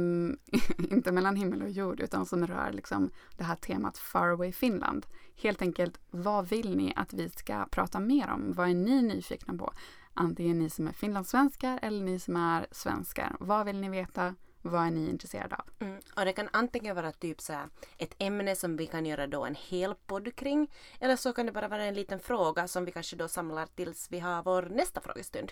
inte 0.91 1.12
mellan 1.12 1.36
himmel 1.36 1.62
och 1.62 1.69
jord 1.69 2.00
utan 2.00 2.26
som 2.26 2.47
rör 2.47 2.71
liksom 2.71 3.12
det 3.38 3.43
här 3.43 3.56
temat 3.56 3.97
Faraway 3.97 4.52
Finland. 4.52 5.06
Helt 5.36 5.62
enkelt, 5.62 6.00
vad 6.10 6.50
vill 6.50 6.78
ni 6.78 6.93
att 6.95 7.13
vi 7.13 7.30
ska 7.30 7.65
prata 7.71 8.00
mer 8.00 8.30
om? 8.30 8.54
Vad 8.54 8.69
är 8.69 8.74
ni 8.74 9.02
nyfikna 9.02 9.54
på? 9.54 9.74
Antingen 10.13 10.60
ni 10.60 10.69
som 10.69 10.88
är 10.88 10.91
finlandssvenskar 10.91 11.80
eller 11.82 12.04
ni 12.04 12.19
som 12.19 12.36
är 12.36 12.67
svenskar. 12.71 13.36
Vad 13.39 13.65
vill 13.65 13.82
ni 13.82 13.89
veta? 13.89 14.36
Vad 14.62 14.88
är 14.88 14.91
ni 14.91 15.10
intresserade 15.10 15.56
av? 15.56 15.65
Mm. 15.80 16.00
Och 16.15 16.26
det 16.26 16.34
kan 16.34 16.50
antingen 16.54 16.95
vara 16.95 17.12
typ 17.12 17.41
så 17.41 17.54
ett 17.97 18.15
ämne 18.17 18.56
som 18.56 18.78
vi 18.78 18.88
kan 18.88 19.06
göra 19.06 19.28
då 19.28 19.45
en 19.45 19.56
hel 19.56 19.95
podd 19.95 20.36
kring. 20.36 20.71
Eller 21.00 21.15
så 21.15 21.34
kan 21.34 21.45
det 21.45 21.52
bara 21.52 21.67
vara 21.67 21.84
en 21.84 21.93
liten 21.93 22.19
fråga 22.19 22.67
som 22.67 22.86
vi 22.86 22.91
kanske 22.91 23.15
då 23.15 23.28
samlar 23.28 23.65
tills 23.65 24.08
vi 24.12 24.19
har 24.19 24.43
vår 24.43 24.62
nästa 24.62 25.02
frågestund. 25.02 25.52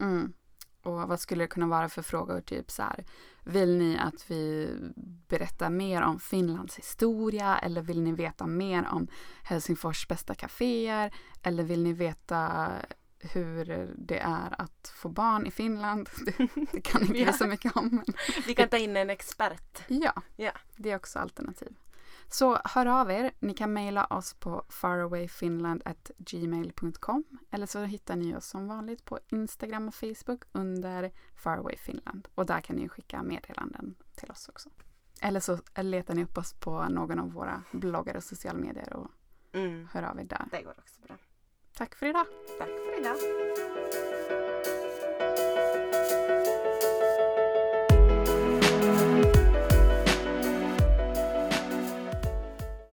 Mm. 0.00 0.32
Och 0.82 0.92
vad 1.08 1.20
skulle 1.20 1.44
det 1.44 1.48
kunna 1.48 1.66
vara 1.66 1.88
för 1.88 2.02
frågor? 2.02 2.40
Typ 2.40 2.70
så 2.70 2.82
här, 2.82 3.04
vill 3.44 3.76
ni 3.78 3.98
att 3.98 4.30
vi 4.30 4.74
berättar 5.28 5.70
mer 5.70 6.02
om 6.02 6.20
Finlands 6.20 6.78
historia? 6.78 7.58
Eller 7.58 7.82
vill 7.82 8.00
ni 8.02 8.12
veta 8.12 8.46
mer 8.46 8.88
om 8.92 9.08
Helsingfors 9.42 10.08
bästa 10.08 10.34
kaféer? 10.34 11.14
Eller 11.42 11.62
vill 11.62 11.82
ni 11.82 11.92
veta 11.92 12.68
hur 13.22 13.64
det 13.98 14.18
är 14.18 14.60
att 14.60 14.92
få 14.94 15.08
barn 15.08 15.46
i 15.46 15.50
Finland? 15.50 16.08
Det, 16.26 16.48
det 16.72 16.80
kan 16.80 17.00
inte 17.00 17.12
vi 17.24 17.32
så 17.32 17.46
mycket 17.46 17.76
om. 17.76 17.88
Men 17.88 18.04
Vi 18.46 18.54
kan 18.54 18.68
ta 18.68 18.76
in 18.76 18.96
en 18.96 19.10
expert. 19.10 19.82
ja, 19.88 20.12
Ja. 20.36 20.52
det 20.76 20.90
är 20.90 20.96
också 20.96 21.18
alternativ. 21.18 21.76
Så 22.32 22.58
hör 22.64 22.86
av 22.86 23.10
er. 23.10 23.30
Ni 23.40 23.54
kan 23.54 23.72
mejla 23.72 24.04
oss 24.06 24.34
på 24.34 24.64
farawayfinland.gmail.com 24.68 27.24
eller 27.50 27.66
så 27.66 27.80
hittar 27.84 28.16
ni 28.16 28.36
oss 28.36 28.46
som 28.46 28.68
vanligt 28.68 29.04
på 29.04 29.18
Instagram 29.28 29.88
och 29.88 29.94
Facebook 29.94 30.42
under 30.52 31.12
Faraway 31.36 31.76
Finland. 31.76 32.28
Och 32.34 32.46
där 32.46 32.60
kan 32.60 32.76
ni 32.76 32.88
skicka 32.88 33.22
meddelanden 33.22 33.94
till 34.16 34.30
oss 34.30 34.48
också. 34.48 34.68
Eller 35.22 35.40
så 35.40 35.58
letar 35.76 36.14
ni 36.14 36.24
upp 36.24 36.38
oss 36.38 36.52
på 36.52 36.88
någon 36.88 37.18
av 37.18 37.32
våra 37.32 37.62
bloggar 37.72 38.16
och 38.16 38.24
sociala 38.24 38.58
medier 38.58 38.92
och 38.92 39.10
Mm. 39.52 39.88
hör 39.92 40.02
av 40.02 40.20
er 40.20 40.24
där. 40.24 40.46
Det 40.50 40.62
går 40.62 40.74
också 40.78 41.00
bra. 41.00 41.16
Tack 41.76 41.94
för 41.94 42.06
idag! 42.06 42.26
Tack 42.58 42.68
för 42.68 43.00
idag. 43.00 43.16